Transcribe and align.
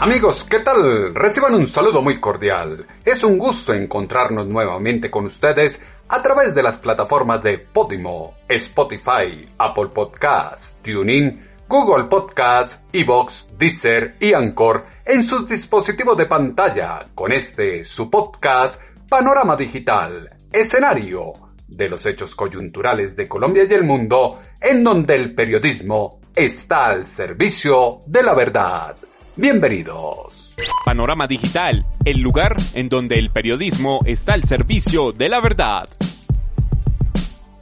Amigos, 0.00 0.44
¿qué 0.44 0.60
tal? 0.60 1.12
Reciban 1.12 1.56
un 1.56 1.66
saludo 1.66 2.00
muy 2.00 2.20
cordial. 2.20 2.86
Es 3.04 3.24
un 3.24 3.36
gusto 3.36 3.74
encontrarnos 3.74 4.46
nuevamente 4.46 5.10
con 5.10 5.26
ustedes 5.26 5.82
a 6.08 6.22
través 6.22 6.54
de 6.54 6.62
las 6.62 6.78
plataformas 6.78 7.42
de 7.42 7.58
Podimo, 7.58 8.34
Spotify, 8.48 9.44
Apple 9.58 9.88
Podcast, 9.92 10.80
TuneIn, 10.84 11.44
Google 11.66 12.04
Podcast, 12.04 12.84
Evox, 12.94 13.48
Deezer 13.58 14.14
y 14.20 14.34
Anchor 14.34 14.86
en 15.04 15.24
sus 15.24 15.48
dispositivos 15.48 16.16
de 16.16 16.26
pantalla 16.26 17.08
con 17.12 17.32
este 17.32 17.84
su 17.84 18.08
podcast 18.08 18.80
Panorama 19.08 19.56
Digital, 19.56 20.30
escenario 20.52 21.32
de 21.66 21.88
los 21.88 22.06
hechos 22.06 22.36
coyunturales 22.36 23.16
de 23.16 23.26
Colombia 23.26 23.66
y 23.68 23.74
el 23.74 23.82
mundo 23.82 24.38
en 24.60 24.84
donde 24.84 25.16
el 25.16 25.34
periodismo 25.34 26.20
está 26.36 26.86
al 26.86 27.04
servicio 27.04 27.98
de 28.06 28.22
la 28.22 28.34
verdad. 28.34 28.96
Bienvenidos. 29.40 30.56
Panorama 30.84 31.28
Digital, 31.28 31.86
el 32.04 32.18
lugar 32.18 32.56
en 32.74 32.88
donde 32.88 33.20
el 33.20 33.30
periodismo 33.30 34.00
está 34.04 34.32
al 34.32 34.42
servicio 34.42 35.12
de 35.12 35.28
la 35.28 35.38
verdad. 35.38 35.88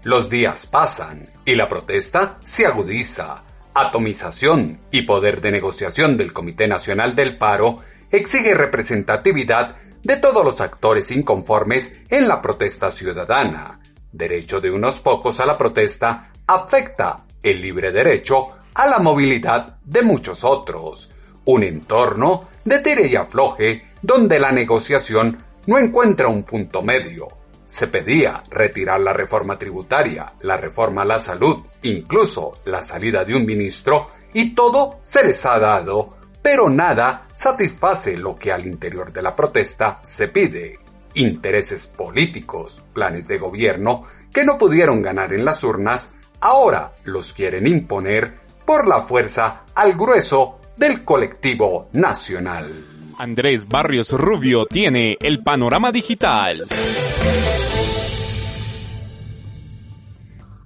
Los 0.02 0.30
días 0.30 0.66
pasan 0.66 1.28
y 1.44 1.54
la 1.54 1.68
protesta 1.68 2.38
se 2.42 2.64
agudiza. 2.64 3.44
Atomización 3.74 4.80
y 4.90 5.02
poder 5.02 5.42
de 5.42 5.52
negociación 5.52 6.16
del 6.16 6.32
Comité 6.32 6.66
Nacional 6.66 7.14
del 7.14 7.36
Paro 7.36 7.76
exige 8.10 8.54
representatividad 8.54 9.76
de 10.02 10.16
todos 10.16 10.42
los 10.42 10.62
actores 10.62 11.10
inconformes 11.10 11.92
en 12.08 12.26
la 12.26 12.40
protesta 12.40 12.90
ciudadana. 12.90 13.80
Derecho 14.12 14.62
de 14.62 14.70
unos 14.70 15.02
pocos 15.02 15.40
a 15.40 15.46
la 15.46 15.58
protesta 15.58 16.32
afecta 16.46 17.26
el 17.42 17.60
libre 17.60 17.92
derecho 17.92 18.52
a 18.72 18.86
la 18.86 18.98
movilidad 18.98 19.76
de 19.84 20.00
muchos 20.00 20.42
otros 20.42 21.10
un 21.46 21.62
entorno 21.64 22.48
de 22.64 22.78
tire 22.80 23.06
y 23.06 23.16
afloje 23.16 23.92
donde 24.02 24.38
la 24.38 24.52
negociación 24.52 25.44
no 25.66 25.78
encuentra 25.78 26.28
un 26.28 26.44
punto 26.44 26.82
medio. 26.82 27.28
Se 27.66 27.88
pedía 27.88 28.42
retirar 28.50 29.00
la 29.00 29.12
reforma 29.12 29.58
tributaria, 29.58 30.34
la 30.42 30.56
reforma 30.56 31.02
a 31.02 31.06
la 31.06 31.18
salud, 31.18 31.64
incluso 31.82 32.52
la 32.64 32.82
salida 32.82 33.24
de 33.24 33.34
un 33.34 33.44
ministro, 33.44 34.10
y 34.32 34.54
todo 34.54 34.98
se 35.02 35.24
les 35.24 35.44
ha 35.46 35.58
dado, 35.58 36.16
pero 36.42 36.68
nada 36.68 37.26
satisface 37.32 38.16
lo 38.16 38.36
que 38.36 38.52
al 38.52 38.66
interior 38.66 39.12
de 39.12 39.22
la 39.22 39.34
protesta 39.34 40.00
se 40.02 40.28
pide. 40.28 40.78
Intereses 41.14 41.86
políticos, 41.86 42.84
planes 42.92 43.26
de 43.26 43.38
gobierno 43.38 44.04
que 44.32 44.44
no 44.44 44.58
pudieron 44.58 45.00
ganar 45.00 45.32
en 45.32 45.44
las 45.44 45.64
urnas, 45.64 46.12
ahora 46.40 46.92
los 47.04 47.32
quieren 47.32 47.66
imponer 47.66 48.46
por 48.64 48.86
la 48.86 49.00
fuerza 49.00 49.62
al 49.74 49.94
grueso 49.94 50.55
del 50.76 51.04
colectivo 51.04 51.88
nacional. 51.92 52.84
Andrés 53.18 53.66
Barrios 53.66 54.12
Rubio 54.12 54.66
tiene 54.66 55.16
el 55.20 55.42
panorama 55.42 55.90
digital. 55.90 56.66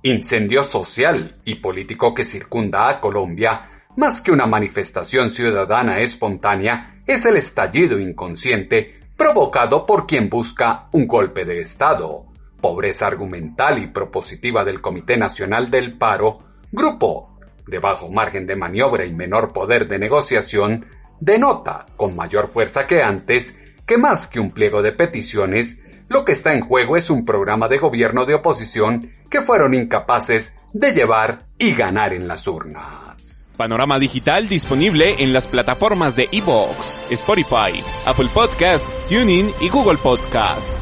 Incendio 0.03 0.65
social 0.65 1.35
y 1.45 1.57
político 1.57 2.13
que 2.15 2.25
circunda 2.25 2.89
a 2.89 3.01
Colombia, 3.01 3.85
más 3.97 4.21
que 4.21 4.33
una 4.33 4.47
manifestación 4.47 5.31
ciudadana 5.31 6.01
espontánea, 6.01 7.03
es 7.07 7.25
el 7.27 7.37
estallido 7.37 7.99
inconsciente 7.99 9.01
provocado 9.17 9.87
por 9.87 10.07
quien 10.07 10.29
busca 10.29 10.89
un 10.93 11.07
golpe 11.07 11.45
de 11.45 11.61
Estado. 11.61 12.27
Pobreza 12.61 13.07
argumental 13.07 13.79
y 13.79 13.87
propositiva 13.87 14.65
del 14.65 14.81
Comité 14.81 15.17
Nacional 15.17 15.71
del 15.71 15.97
Paro, 15.97 16.41
grupo 16.73 17.30
de 17.71 17.79
bajo 17.79 18.11
margen 18.11 18.47
de 18.47 18.57
maniobra 18.57 19.07
y 19.07 19.13
menor 19.13 19.53
poder 19.53 19.89
de 19.89 19.99
negociación, 19.99 20.87
denota, 21.21 21.87
con 21.97 22.17
mayor 22.17 22.49
fuerza 22.49 22.87
que 22.87 23.03
antes, 23.03 23.55
que 23.87 23.97
más 23.97 24.27
que 24.27 24.41
un 24.41 24.51
pliego 24.51 24.83
de 24.83 24.93
peticiones, 24.93 25.79
lo 26.09 26.25
que 26.25 26.33
está 26.33 26.53
en 26.53 26.61
juego 26.61 26.97
es 26.97 27.09
un 27.09 27.25
programa 27.25 27.69
de 27.69 27.79
gobierno 27.79 28.27
de 28.27 28.35
oposición 28.35 29.13
que 29.31 29.41
fueron 29.43 29.75
incapaces 29.75 30.57
de 30.73 30.93
llevar 30.93 31.47
y 31.57 31.73
ganar 31.73 32.13
en 32.13 32.27
las 32.27 32.49
urnas. 32.49 33.49
Panorama 33.57 33.99
digital 33.99 34.49
disponible 34.49 35.23
en 35.23 35.33
las 35.33 35.47
plataformas 35.47 36.17
de 36.17 36.29
Evox, 36.33 36.99
Spotify, 37.11 37.85
Apple 38.07 38.29
Podcast, 38.33 38.89
TuneIn 39.09 39.53
y 39.61 39.69
Google 39.69 39.99
Podcast. 39.99 40.77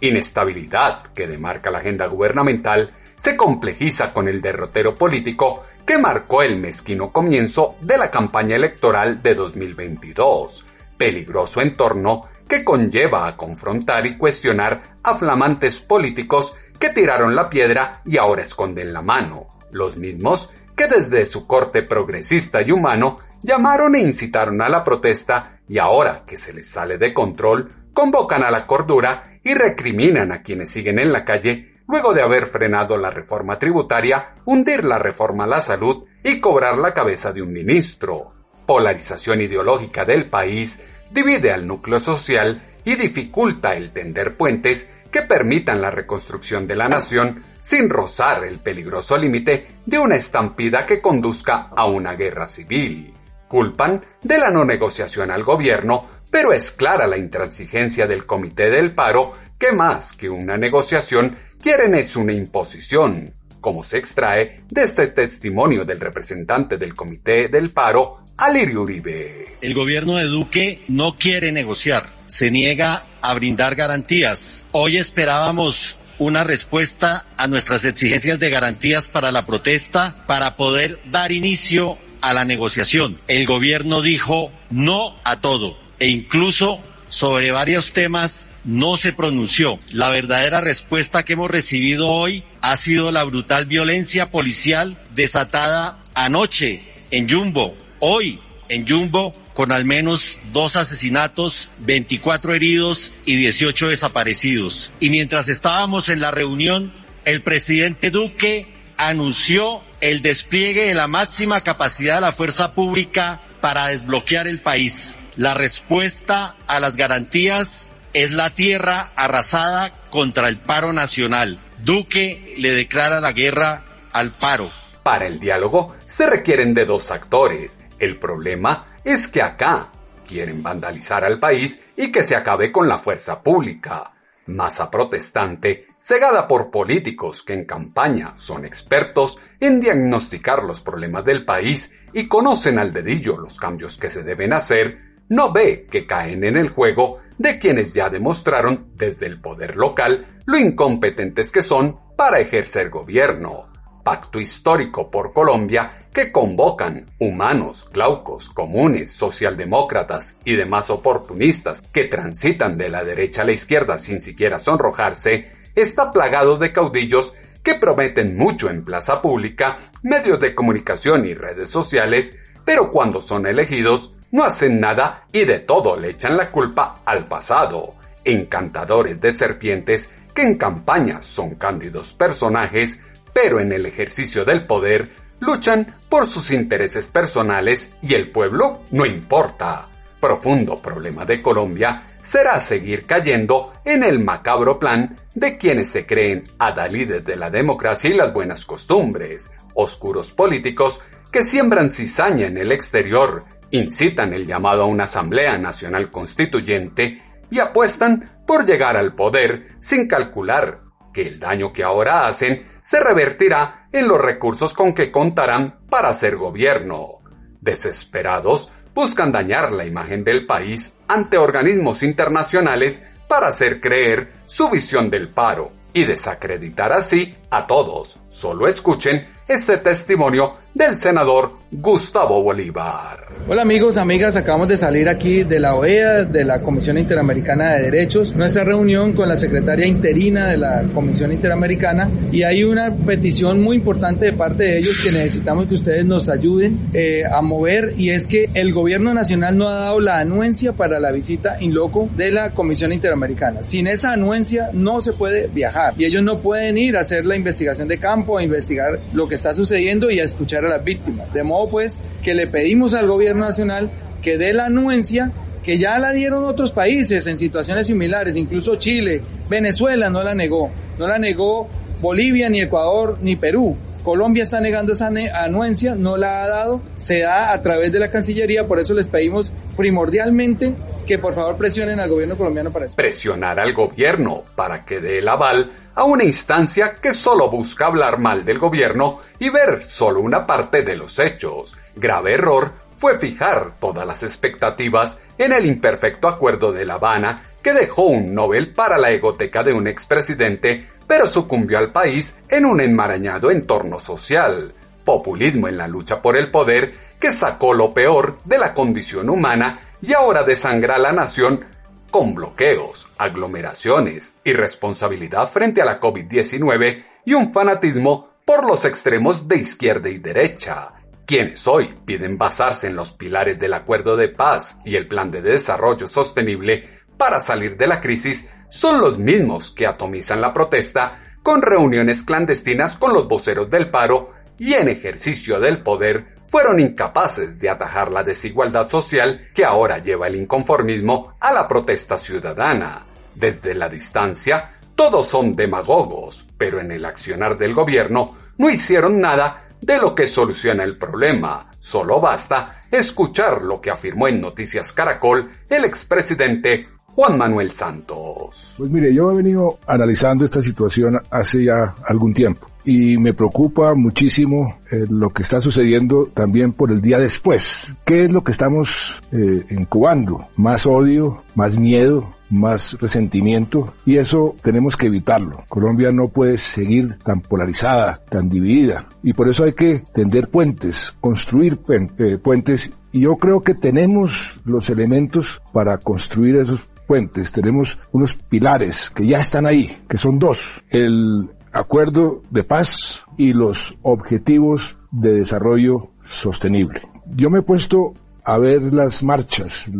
Inestabilidad 0.00 1.02
que 1.14 1.26
demarca 1.26 1.70
la 1.70 1.78
agenda 1.78 2.06
gubernamental 2.06 2.92
se 3.16 3.36
complejiza 3.36 4.12
con 4.12 4.28
el 4.28 4.40
derrotero 4.40 4.94
político 4.94 5.64
que 5.86 5.98
marcó 5.98 6.42
el 6.42 6.56
mezquino 6.56 7.12
comienzo 7.12 7.76
de 7.80 7.98
la 7.98 8.10
campaña 8.10 8.56
electoral 8.56 9.22
de 9.22 9.34
2022, 9.34 10.66
peligroso 10.96 11.60
entorno 11.60 12.28
que 12.48 12.64
conlleva 12.64 13.26
a 13.26 13.36
confrontar 13.36 14.06
y 14.06 14.16
cuestionar 14.16 14.98
a 15.02 15.14
flamantes 15.14 15.80
políticos 15.80 16.54
que 16.78 16.90
tiraron 16.90 17.34
la 17.34 17.48
piedra 17.48 18.02
y 18.04 18.16
ahora 18.16 18.42
esconden 18.42 18.92
la 18.92 19.02
mano, 19.02 19.58
los 19.70 19.96
mismos 19.96 20.50
que 20.76 20.86
desde 20.86 21.26
su 21.26 21.46
corte 21.46 21.82
progresista 21.82 22.62
y 22.62 22.72
humano 22.72 23.18
llamaron 23.42 23.94
e 23.94 24.00
incitaron 24.00 24.60
a 24.62 24.68
la 24.68 24.82
protesta 24.82 25.60
y 25.68 25.78
ahora 25.78 26.24
que 26.26 26.36
se 26.36 26.52
les 26.52 26.68
sale 26.68 26.98
de 26.98 27.14
control, 27.14 27.72
convocan 27.92 28.42
a 28.42 28.50
la 28.50 28.66
cordura 28.66 29.38
y 29.42 29.54
recriminan 29.54 30.32
a 30.32 30.42
quienes 30.42 30.70
siguen 30.70 30.98
en 30.98 31.12
la 31.12 31.24
calle 31.24 31.73
luego 31.88 32.14
de 32.14 32.22
haber 32.22 32.46
frenado 32.46 32.96
la 32.96 33.10
reforma 33.10 33.58
tributaria, 33.58 34.36
hundir 34.44 34.84
la 34.84 34.98
reforma 34.98 35.44
a 35.44 35.48
la 35.48 35.60
salud 35.60 36.04
y 36.22 36.40
cobrar 36.40 36.78
la 36.78 36.94
cabeza 36.94 37.32
de 37.32 37.42
un 37.42 37.52
ministro. 37.52 38.32
Polarización 38.66 39.40
ideológica 39.40 40.04
del 40.04 40.30
país 40.30 40.82
divide 41.10 41.52
al 41.52 41.66
núcleo 41.66 42.00
social 42.00 42.62
y 42.84 42.96
dificulta 42.96 43.74
el 43.74 43.92
tender 43.92 44.36
puentes 44.36 44.88
que 45.10 45.22
permitan 45.22 45.80
la 45.80 45.90
reconstrucción 45.90 46.66
de 46.66 46.74
la 46.74 46.88
nación 46.88 47.44
sin 47.60 47.88
rozar 47.88 48.44
el 48.44 48.58
peligroso 48.58 49.16
límite 49.16 49.78
de 49.86 49.98
una 49.98 50.16
estampida 50.16 50.84
que 50.84 51.00
conduzca 51.00 51.68
a 51.76 51.86
una 51.86 52.14
guerra 52.14 52.48
civil. 52.48 53.14
Culpan 53.46 54.04
de 54.22 54.38
la 54.38 54.50
no 54.50 54.64
negociación 54.64 55.30
al 55.30 55.44
gobierno, 55.44 56.06
pero 56.30 56.52
es 56.52 56.72
clara 56.72 57.06
la 57.06 57.16
intransigencia 57.16 58.08
del 58.08 58.26
Comité 58.26 58.70
del 58.70 58.92
Paro 58.92 59.32
que 59.56 59.70
más 59.70 60.14
que 60.14 60.28
una 60.28 60.58
negociación 60.58 61.38
quieren 61.64 61.94
es 61.94 62.14
una 62.14 62.34
imposición, 62.34 63.32
como 63.62 63.84
se 63.84 63.96
extrae 63.96 64.60
de 64.68 64.82
este 64.82 65.06
testimonio 65.06 65.86
del 65.86 65.98
representante 65.98 66.76
del 66.76 66.94
Comité 66.94 67.48
del 67.48 67.70
Paro, 67.70 68.22
Alirio 68.36 68.82
Uribe. 68.82 69.56
El 69.62 69.72
gobierno 69.72 70.18
de 70.18 70.24
Duque 70.24 70.82
no 70.88 71.16
quiere 71.16 71.52
negociar, 71.52 72.10
se 72.26 72.50
niega 72.50 73.06
a 73.22 73.32
brindar 73.32 73.76
garantías. 73.76 74.66
Hoy 74.72 74.98
esperábamos 74.98 75.96
una 76.18 76.44
respuesta 76.44 77.24
a 77.38 77.48
nuestras 77.48 77.86
exigencias 77.86 78.38
de 78.38 78.50
garantías 78.50 79.08
para 79.08 79.32
la 79.32 79.46
protesta 79.46 80.22
para 80.26 80.56
poder 80.56 81.00
dar 81.10 81.32
inicio 81.32 81.96
a 82.20 82.34
la 82.34 82.44
negociación. 82.44 83.18
El 83.26 83.46
gobierno 83.46 84.02
dijo 84.02 84.52
no 84.68 85.16
a 85.24 85.40
todo 85.40 85.78
e 85.98 86.08
incluso 86.08 86.78
sobre 87.08 87.52
varios 87.52 87.94
temas 87.94 88.50
no 88.64 88.96
se 88.96 89.12
pronunció. 89.12 89.78
La 89.92 90.10
verdadera 90.10 90.60
respuesta 90.60 91.24
que 91.24 91.34
hemos 91.34 91.50
recibido 91.50 92.08
hoy 92.08 92.44
ha 92.60 92.76
sido 92.76 93.12
la 93.12 93.24
brutal 93.24 93.66
violencia 93.66 94.30
policial 94.30 94.98
desatada 95.14 96.00
anoche 96.14 96.82
en 97.10 97.28
Jumbo, 97.28 97.76
hoy 98.00 98.40
en 98.68 98.86
Jumbo, 98.88 99.34
con 99.54 99.70
al 99.70 99.84
menos 99.84 100.38
dos 100.52 100.76
asesinatos, 100.76 101.68
24 101.80 102.54
heridos 102.54 103.12
y 103.24 103.36
18 103.36 103.88
desaparecidos. 103.88 104.90
Y 104.98 105.10
mientras 105.10 105.48
estábamos 105.48 106.08
en 106.08 106.20
la 106.20 106.30
reunión, 106.30 106.92
el 107.24 107.42
presidente 107.42 108.10
Duque 108.10 108.66
anunció 108.96 109.82
el 110.00 110.22
despliegue 110.22 110.86
de 110.86 110.94
la 110.94 111.06
máxima 111.06 111.60
capacidad 111.62 112.16
de 112.16 112.20
la 112.22 112.32
fuerza 112.32 112.72
pública 112.74 113.40
para 113.60 113.88
desbloquear 113.88 114.46
el 114.46 114.60
país. 114.60 115.14
La 115.36 115.54
respuesta 115.54 116.56
a 116.66 116.80
las 116.80 116.96
garantías 116.96 117.90
es 118.14 118.30
la 118.30 118.50
tierra 118.50 119.12
arrasada 119.16 119.92
contra 120.08 120.48
el 120.48 120.58
paro 120.58 120.92
nacional. 120.92 121.58
Duque 121.82 122.54
le 122.56 122.70
declara 122.70 123.20
la 123.20 123.32
guerra 123.32 123.84
al 124.12 124.30
paro. 124.30 124.70
Para 125.02 125.26
el 125.26 125.40
diálogo 125.40 125.96
se 126.06 126.26
requieren 126.26 126.72
de 126.74 126.86
dos 126.86 127.10
actores. 127.10 127.80
El 127.98 128.18
problema 128.18 128.86
es 129.02 129.26
que 129.26 129.42
acá 129.42 129.90
quieren 130.26 130.62
vandalizar 130.62 131.24
al 131.24 131.40
país 131.40 131.80
y 131.96 132.12
que 132.12 132.22
se 132.22 132.36
acabe 132.36 132.70
con 132.70 132.88
la 132.88 132.98
fuerza 132.98 133.42
pública. 133.42 134.12
Masa 134.46 134.90
protestante, 134.90 135.88
cegada 135.98 136.46
por 136.46 136.70
políticos 136.70 137.42
que 137.42 137.54
en 137.54 137.64
campaña 137.64 138.36
son 138.36 138.64
expertos 138.64 139.38
en 139.58 139.80
diagnosticar 139.80 140.62
los 140.62 140.80
problemas 140.80 141.24
del 141.24 141.44
país 141.44 141.90
y 142.12 142.28
conocen 142.28 142.78
al 142.78 142.92
dedillo 142.92 143.38
los 143.38 143.58
cambios 143.58 143.98
que 143.98 144.10
se 144.10 144.22
deben 144.22 144.52
hacer, 144.52 145.14
no 145.28 145.52
ve 145.52 145.88
que 145.90 146.06
caen 146.06 146.44
en 146.44 146.56
el 146.56 146.68
juego 146.68 147.20
de 147.38 147.58
quienes 147.58 147.92
ya 147.92 148.08
demostraron 148.10 148.92
desde 148.94 149.26
el 149.26 149.40
poder 149.40 149.76
local 149.76 150.42
lo 150.46 150.58
incompetentes 150.58 151.50
que 151.50 151.62
son 151.62 151.98
para 152.16 152.38
ejercer 152.40 152.90
gobierno. 152.90 153.72
Pacto 154.04 154.38
histórico 154.38 155.10
por 155.10 155.32
Colombia 155.32 156.08
que 156.12 156.30
convocan 156.30 157.10
humanos, 157.18 157.88
glaucos, 157.92 158.50
comunes, 158.50 159.10
socialdemócratas 159.10 160.38
y 160.44 160.54
demás 160.54 160.90
oportunistas 160.90 161.82
que 161.82 162.04
transitan 162.04 162.78
de 162.78 162.88
la 162.88 163.02
derecha 163.02 163.42
a 163.42 163.44
la 163.44 163.52
izquierda 163.52 163.98
sin 163.98 164.20
siquiera 164.20 164.58
sonrojarse, 164.58 165.50
está 165.74 166.12
plagado 166.12 166.56
de 166.56 166.70
caudillos 166.70 167.34
que 167.64 167.74
prometen 167.74 168.36
mucho 168.36 168.70
en 168.70 168.84
plaza 168.84 169.20
pública, 169.20 169.78
medios 170.02 170.38
de 170.38 170.54
comunicación 170.54 171.26
y 171.26 171.34
redes 171.34 171.70
sociales, 171.70 172.38
pero 172.64 172.92
cuando 172.92 173.20
son 173.20 173.46
elegidos 173.46 174.14
no 174.34 174.42
hacen 174.42 174.80
nada 174.80 175.28
y 175.30 175.44
de 175.44 175.60
todo 175.60 175.96
le 175.96 176.10
echan 176.10 176.36
la 176.36 176.50
culpa 176.50 177.02
al 177.04 177.28
pasado. 177.28 177.94
Encantadores 178.24 179.20
de 179.20 179.32
serpientes 179.32 180.10
que 180.34 180.42
en 180.42 180.58
campaña 180.58 181.22
son 181.22 181.54
cándidos 181.54 182.14
personajes, 182.14 182.98
pero 183.32 183.60
en 183.60 183.70
el 183.70 183.86
ejercicio 183.86 184.44
del 184.44 184.66
poder 184.66 185.08
luchan 185.38 185.98
por 186.08 186.26
sus 186.26 186.50
intereses 186.50 187.08
personales 187.08 187.92
y 188.02 188.14
el 188.14 188.32
pueblo 188.32 188.80
no 188.90 189.06
importa. 189.06 189.88
Profundo 190.20 190.82
problema 190.82 191.24
de 191.24 191.40
Colombia 191.40 192.02
será 192.20 192.60
seguir 192.60 193.06
cayendo 193.06 193.74
en 193.84 194.02
el 194.02 194.18
macabro 194.18 194.80
plan 194.80 195.16
de 195.32 195.56
quienes 195.56 195.90
se 195.90 196.06
creen 196.06 196.50
adalides 196.58 197.24
de 197.24 197.36
la 197.36 197.50
democracia 197.50 198.10
y 198.10 198.14
las 198.14 198.34
buenas 198.34 198.66
costumbres, 198.66 199.52
oscuros 199.74 200.32
políticos 200.32 201.00
que 201.34 201.42
siembran 201.42 201.90
cizaña 201.90 202.46
en 202.46 202.58
el 202.58 202.70
exterior, 202.70 203.44
incitan 203.78 204.32
el 204.32 204.46
llamado 204.46 204.82
a 204.82 204.86
una 204.86 205.04
Asamblea 205.04 205.58
Nacional 205.58 206.10
Constituyente 206.10 207.22
y 207.50 207.58
apuestan 207.58 208.42
por 208.46 208.64
llegar 208.64 208.96
al 208.96 209.14
poder 209.14 209.76
sin 209.80 210.06
calcular 210.06 210.82
que 211.12 211.22
el 211.22 211.40
daño 211.40 211.72
que 211.72 211.82
ahora 211.82 212.26
hacen 212.26 212.68
se 212.80 213.00
revertirá 213.00 213.88
en 213.90 214.06
los 214.06 214.20
recursos 214.20 214.74
con 214.74 214.92
que 214.92 215.10
contarán 215.10 215.80
para 215.88 216.10
hacer 216.10 216.36
gobierno. 216.36 217.20
Desesperados, 217.60 218.70
buscan 218.94 219.32
dañar 219.32 219.72
la 219.72 219.86
imagen 219.86 220.22
del 220.22 220.46
país 220.46 220.94
ante 221.08 221.36
organismos 221.36 222.02
internacionales 222.02 223.02
para 223.28 223.48
hacer 223.48 223.80
creer 223.80 224.34
su 224.46 224.70
visión 224.70 225.10
del 225.10 225.30
paro 225.30 225.72
y 225.92 226.04
desacreditar 226.04 226.92
así 226.92 227.36
a 227.50 227.66
todos. 227.66 228.20
Solo 228.28 228.68
escuchen 228.68 229.26
este 229.48 229.78
testimonio 229.78 230.58
del 230.74 230.96
senador 230.96 231.58
Gustavo 231.70 232.42
Bolívar. 232.42 233.33
Hola 233.46 233.60
amigos, 233.60 233.98
amigas, 233.98 234.36
acabamos 234.36 234.68
de 234.68 234.76
salir 234.78 235.06
aquí 235.06 235.44
de 235.44 235.60
la 235.60 235.74
OEA, 235.74 236.24
de 236.24 236.46
la 236.46 236.62
Comisión 236.62 236.96
Interamericana 236.96 237.74
de 237.74 237.90
Derechos, 237.90 238.34
nuestra 238.34 238.64
reunión 238.64 239.12
con 239.12 239.28
la 239.28 239.36
secretaria 239.36 239.86
interina 239.86 240.48
de 240.48 240.56
la 240.56 240.84
Comisión 240.94 241.30
Interamericana 241.30 242.08
y 242.32 242.42
hay 242.42 242.64
una 242.64 242.90
petición 242.90 243.60
muy 243.60 243.76
importante 243.76 244.24
de 244.24 244.32
parte 244.32 244.64
de 244.64 244.78
ellos 244.78 244.98
que 244.98 245.12
necesitamos 245.12 245.68
que 245.68 245.74
ustedes 245.74 246.06
nos 246.06 246.30
ayuden 246.30 246.88
eh, 246.94 247.24
a 247.30 247.42
mover 247.42 247.92
y 247.98 248.10
es 248.10 248.26
que 248.26 248.48
el 248.54 248.72
gobierno 248.72 249.12
nacional 249.12 249.58
no 249.58 249.68
ha 249.68 249.74
dado 249.74 250.00
la 250.00 250.20
anuencia 250.20 250.72
para 250.72 250.98
la 250.98 251.12
visita 251.12 251.58
in 251.60 251.74
loco 251.74 252.08
de 252.16 252.32
la 252.32 252.52
Comisión 252.52 252.94
Interamericana. 252.94 253.62
Sin 253.62 253.88
esa 253.88 254.12
anuencia 254.12 254.70
no 254.72 255.02
se 255.02 255.12
puede 255.12 255.48
viajar 255.48 255.92
y 255.98 256.06
ellos 256.06 256.22
no 256.22 256.38
pueden 256.38 256.78
ir 256.78 256.96
a 256.96 257.00
hacer 257.00 257.26
la 257.26 257.36
investigación 257.36 257.88
de 257.88 257.98
campo, 257.98 258.38
a 258.38 258.42
investigar 258.42 259.00
lo 259.12 259.28
que 259.28 259.34
está 259.34 259.54
sucediendo 259.54 260.10
y 260.10 260.18
a 260.20 260.24
escuchar 260.24 260.64
a 260.64 260.70
las 260.70 260.82
víctimas. 260.82 261.30
De 261.34 261.42
modo 261.42 261.68
pues 261.68 262.00
que 262.22 262.34
le 262.34 262.46
pedimos 262.46 262.94
al 262.94 263.06
gobierno 263.06 263.33
nacional 263.34 263.90
que 264.22 264.38
dé 264.38 264.52
la 264.52 264.66
anuencia 264.66 265.32
que 265.62 265.78
ya 265.78 265.98
la 265.98 266.12
dieron 266.12 266.44
otros 266.44 266.70
países 266.70 267.26
en 267.26 267.38
situaciones 267.38 267.86
similares, 267.86 268.36
incluso 268.36 268.76
Chile, 268.76 269.22
Venezuela 269.48 270.10
no 270.10 270.22
la 270.22 270.34
negó, 270.34 270.70
no 270.98 271.06
la 271.06 271.18
negó 271.18 271.68
Bolivia, 272.00 272.50
ni 272.50 272.60
Ecuador, 272.60 273.16
ni 273.22 273.34
Perú. 273.34 273.76
Colombia 274.02 274.42
está 274.42 274.60
negando 274.60 274.92
esa 274.92 275.06
anuencia, 275.06 275.94
no 275.94 276.18
la 276.18 276.44
ha 276.44 276.48
dado, 276.48 276.82
se 276.96 277.20
da 277.20 277.52
a 277.52 277.62
través 277.62 277.90
de 277.92 277.98
la 277.98 278.10
Cancillería, 278.10 278.68
por 278.68 278.78
eso 278.78 278.92
les 278.92 279.06
pedimos 279.06 279.50
primordialmente 279.74 280.74
que 281.06 281.18
por 281.18 281.34
favor 281.34 281.56
presionen 281.56 282.00
al 282.00 282.10
gobierno 282.10 282.36
colombiano 282.36 282.70
para 282.70 282.86
eso. 282.86 282.96
Presionar 282.96 283.58
al 283.58 283.72
gobierno 283.72 284.44
para 284.54 284.84
que 284.84 285.00
dé 285.00 285.18
el 285.18 285.28
aval 285.28 285.72
a 285.94 286.04
una 286.04 286.24
instancia 286.24 286.96
que 287.00 287.14
solo 287.14 287.48
busca 287.48 287.86
hablar 287.86 288.18
mal 288.18 288.44
del 288.44 288.58
gobierno 288.58 289.20
y 289.38 289.48
ver 289.48 289.82
solo 289.84 290.20
una 290.20 290.46
parte 290.46 290.82
de 290.82 290.96
los 290.96 291.18
hechos. 291.18 291.74
Grave 291.96 292.34
error 292.34 292.72
fue 292.94 293.18
fijar 293.18 293.74
todas 293.80 294.06
las 294.06 294.22
expectativas 294.22 295.18
en 295.36 295.52
el 295.52 295.66
imperfecto 295.66 296.28
acuerdo 296.28 296.72
de 296.72 296.84
La 296.84 296.94
Habana 296.94 297.50
que 297.62 297.72
dejó 297.72 298.04
un 298.04 298.34
Nobel 298.34 298.72
para 298.72 298.98
la 298.98 299.10
egoteca 299.10 299.62
de 299.62 299.72
un 299.72 299.88
expresidente, 299.88 300.86
pero 301.06 301.26
sucumbió 301.26 301.78
al 301.78 301.92
país 301.92 302.36
en 302.48 302.66
un 302.66 302.80
enmarañado 302.80 303.50
entorno 303.50 303.98
social. 303.98 304.74
Populismo 305.04 305.68
en 305.68 305.76
la 305.76 305.88
lucha 305.88 306.22
por 306.22 306.36
el 306.36 306.50
poder 306.50 306.94
que 307.18 307.32
sacó 307.32 307.74
lo 307.74 307.92
peor 307.92 308.38
de 308.44 308.58
la 308.58 308.74
condición 308.74 309.28
humana 309.28 309.80
y 310.00 310.12
ahora 310.12 310.42
desangra 310.42 310.96
a 310.96 310.98
la 310.98 311.12
nación 311.12 311.64
con 312.10 312.34
bloqueos, 312.34 313.08
aglomeraciones, 313.18 314.34
irresponsabilidad 314.44 315.50
frente 315.50 315.82
a 315.82 315.84
la 315.84 315.98
COVID-19 315.98 317.04
y 317.24 317.34
un 317.34 317.52
fanatismo 317.52 318.28
por 318.44 318.66
los 318.66 318.84
extremos 318.84 319.48
de 319.48 319.56
izquierda 319.56 320.08
y 320.10 320.18
derecha, 320.18 320.92
quienes 321.26 321.66
hoy 321.66 321.94
piden 322.04 322.38
basarse 322.38 322.86
en 322.86 322.96
los 322.96 323.12
pilares 323.12 323.58
del 323.58 323.74
acuerdo 323.74 324.16
de 324.16 324.28
paz 324.28 324.76
y 324.84 324.96
el 324.96 325.08
plan 325.08 325.30
de 325.30 325.42
desarrollo 325.42 326.06
sostenible 326.06 326.88
para 327.16 327.40
salir 327.40 327.76
de 327.76 327.86
la 327.86 328.00
crisis, 328.00 328.48
son 328.70 329.00
los 329.00 329.18
mismos 329.18 329.70
que 329.70 329.86
atomizan 329.86 330.40
la 330.40 330.52
protesta 330.52 331.20
con 331.42 331.62
reuniones 331.62 332.24
clandestinas 332.24 332.96
con 332.96 333.12
los 333.12 333.28
voceros 333.28 333.70
del 333.70 333.90
paro 333.90 334.32
y 334.58 334.74
en 334.74 334.88
ejercicio 334.88 335.60
del 335.60 335.82
poder 335.82 336.38
fueron 336.44 336.80
incapaces 336.80 337.58
de 337.58 337.70
atajar 337.70 338.12
la 338.12 338.22
desigualdad 338.22 338.88
social 338.88 339.48
que 339.54 339.64
ahora 339.64 339.98
lleva 339.98 340.28
el 340.28 340.36
inconformismo 340.36 341.34
a 341.40 341.52
la 341.52 341.66
protesta 341.66 342.16
ciudadana. 342.16 343.06
Desde 343.34 343.74
la 343.74 343.88
distancia, 343.88 344.78
todos 344.94 345.26
son 345.26 345.56
demagogos, 345.56 346.46
pero 346.56 346.80
en 346.80 346.92
el 346.92 347.04
accionar 347.04 347.58
del 347.58 347.74
gobierno 347.74 348.36
no 348.56 348.70
hicieron 348.70 349.20
nada 349.20 349.63
de 349.84 349.98
lo 349.98 350.14
que 350.14 350.26
soluciona 350.26 350.82
el 350.82 350.96
problema. 350.96 351.70
Solo 351.78 352.20
basta 352.20 352.82
escuchar 352.90 353.62
lo 353.62 353.80
que 353.80 353.90
afirmó 353.90 354.28
en 354.28 354.40
Noticias 354.40 354.92
Caracol 354.92 355.50
el 355.68 355.84
expresidente 355.84 356.86
Juan 357.06 357.36
Manuel 357.36 357.70
Santos. 357.70 358.76
Pues 358.78 358.90
mire, 358.90 359.14
yo 359.14 359.30
he 359.30 359.36
venido 359.36 359.78
analizando 359.86 360.44
esta 360.44 360.62
situación 360.62 361.20
hace 361.30 361.64
ya 361.64 361.94
algún 362.06 362.32
tiempo 362.32 362.73
y 362.84 363.16
me 363.16 363.34
preocupa 363.34 363.94
muchísimo 363.94 364.78
eh, 364.90 365.06
lo 365.08 365.30
que 365.30 365.42
está 365.42 365.60
sucediendo 365.60 366.26
también 366.26 366.72
por 366.72 366.90
el 366.90 367.00
día 367.00 367.18
después. 367.18 367.92
¿Qué 368.04 368.24
es 368.24 368.30
lo 368.30 368.44
que 368.44 368.52
estamos 368.52 369.22
eh, 369.32 369.64
incubando? 369.70 370.48
Más 370.56 370.86
odio, 370.86 371.42
más 371.54 371.78
miedo, 371.78 372.34
más 372.50 372.96
resentimiento 373.00 373.94
y 374.04 374.16
eso 374.16 374.54
tenemos 374.62 374.96
que 374.96 375.06
evitarlo. 375.06 375.64
Colombia 375.68 376.12
no 376.12 376.28
puede 376.28 376.58
seguir 376.58 377.16
tan 377.24 377.40
polarizada, 377.40 378.20
tan 378.30 378.48
dividida 378.48 379.08
y 379.22 379.32
por 379.32 379.48
eso 379.48 379.64
hay 379.64 379.72
que 379.72 380.04
tender 380.14 380.48
puentes, 380.48 381.14
construir 381.20 381.78
eh, 382.18 382.38
puentes 382.42 382.92
y 383.12 383.20
yo 383.20 383.36
creo 383.36 383.62
que 383.62 383.74
tenemos 383.74 384.60
los 384.64 384.90
elementos 384.90 385.62
para 385.72 385.98
construir 385.98 386.56
esos 386.56 386.88
puentes, 387.06 387.52
tenemos 387.52 387.98
unos 388.12 388.34
pilares 388.34 389.10
que 389.10 389.26
ya 389.26 389.40
están 389.40 389.66
ahí, 389.66 389.98
que 390.08 390.18
son 390.18 390.38
dos. 390.38 390.82
El 390.88 391.50
acuerdo 391.74 392.42
de 392.50 392.64
paz 392.64 393.22
y 393.36 393.52
los 393.52 393.96
objetivos 394.02 394.96
de 395.10 395.34
desarrollo 395.34 396.10
sostenible. 396.24 397.02
Yo 397.34 397.50
me 397.50 397.58
he 397.58 397.62
puesto 397.62 398.14
a 398.44 398.58
ver 398.58 398.92
las 398.92 399.22
marchas, 399.22 399.90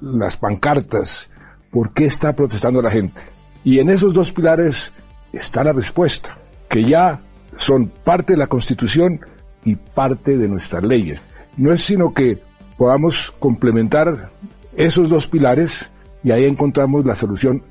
las 0.00 0.36
pancartas, 0.36 1.30
por 1.70 1.92
qué 1.92 2.04
está 2.04 2.34
protestando 2.34 2.82
la 2.82 2.90
gente. 2.90 3.20
Y 3.62 3.78
en 3.78 3.90
esos 3.90 4.12
dos 4.12 4.32
pilares 4.32 4.92
está 5.32 5.64
la 5.64 5.72
respuesta, 5.72 6.36
que 6.68 6.84
ya 6.84 7.20
son 7.56 7.88
parte 7.88 8.34
de 8.34 8.38
la 8.38 8.46
Constitución 8.46 9.20
y 9.64 9.76
parte 9.76 10.36
de 10.36 10.48
nuestras 10.48 10.82
leyes. 10.82 11.20
No 11.56 11.72
es 11.72 11.82
sino 11.82 12.12
que 12.12 12.42
podamos 12.76 13.32
complementar 13.38 14.30
esos 14.76 15.08
dos 15.08 15.28
pilares 15.28 15.88
y 16.24 16.32
ahí 16.32 16.44
encontramos 16.44 17.04
la 17.04 17.14
solución 17.14 17.62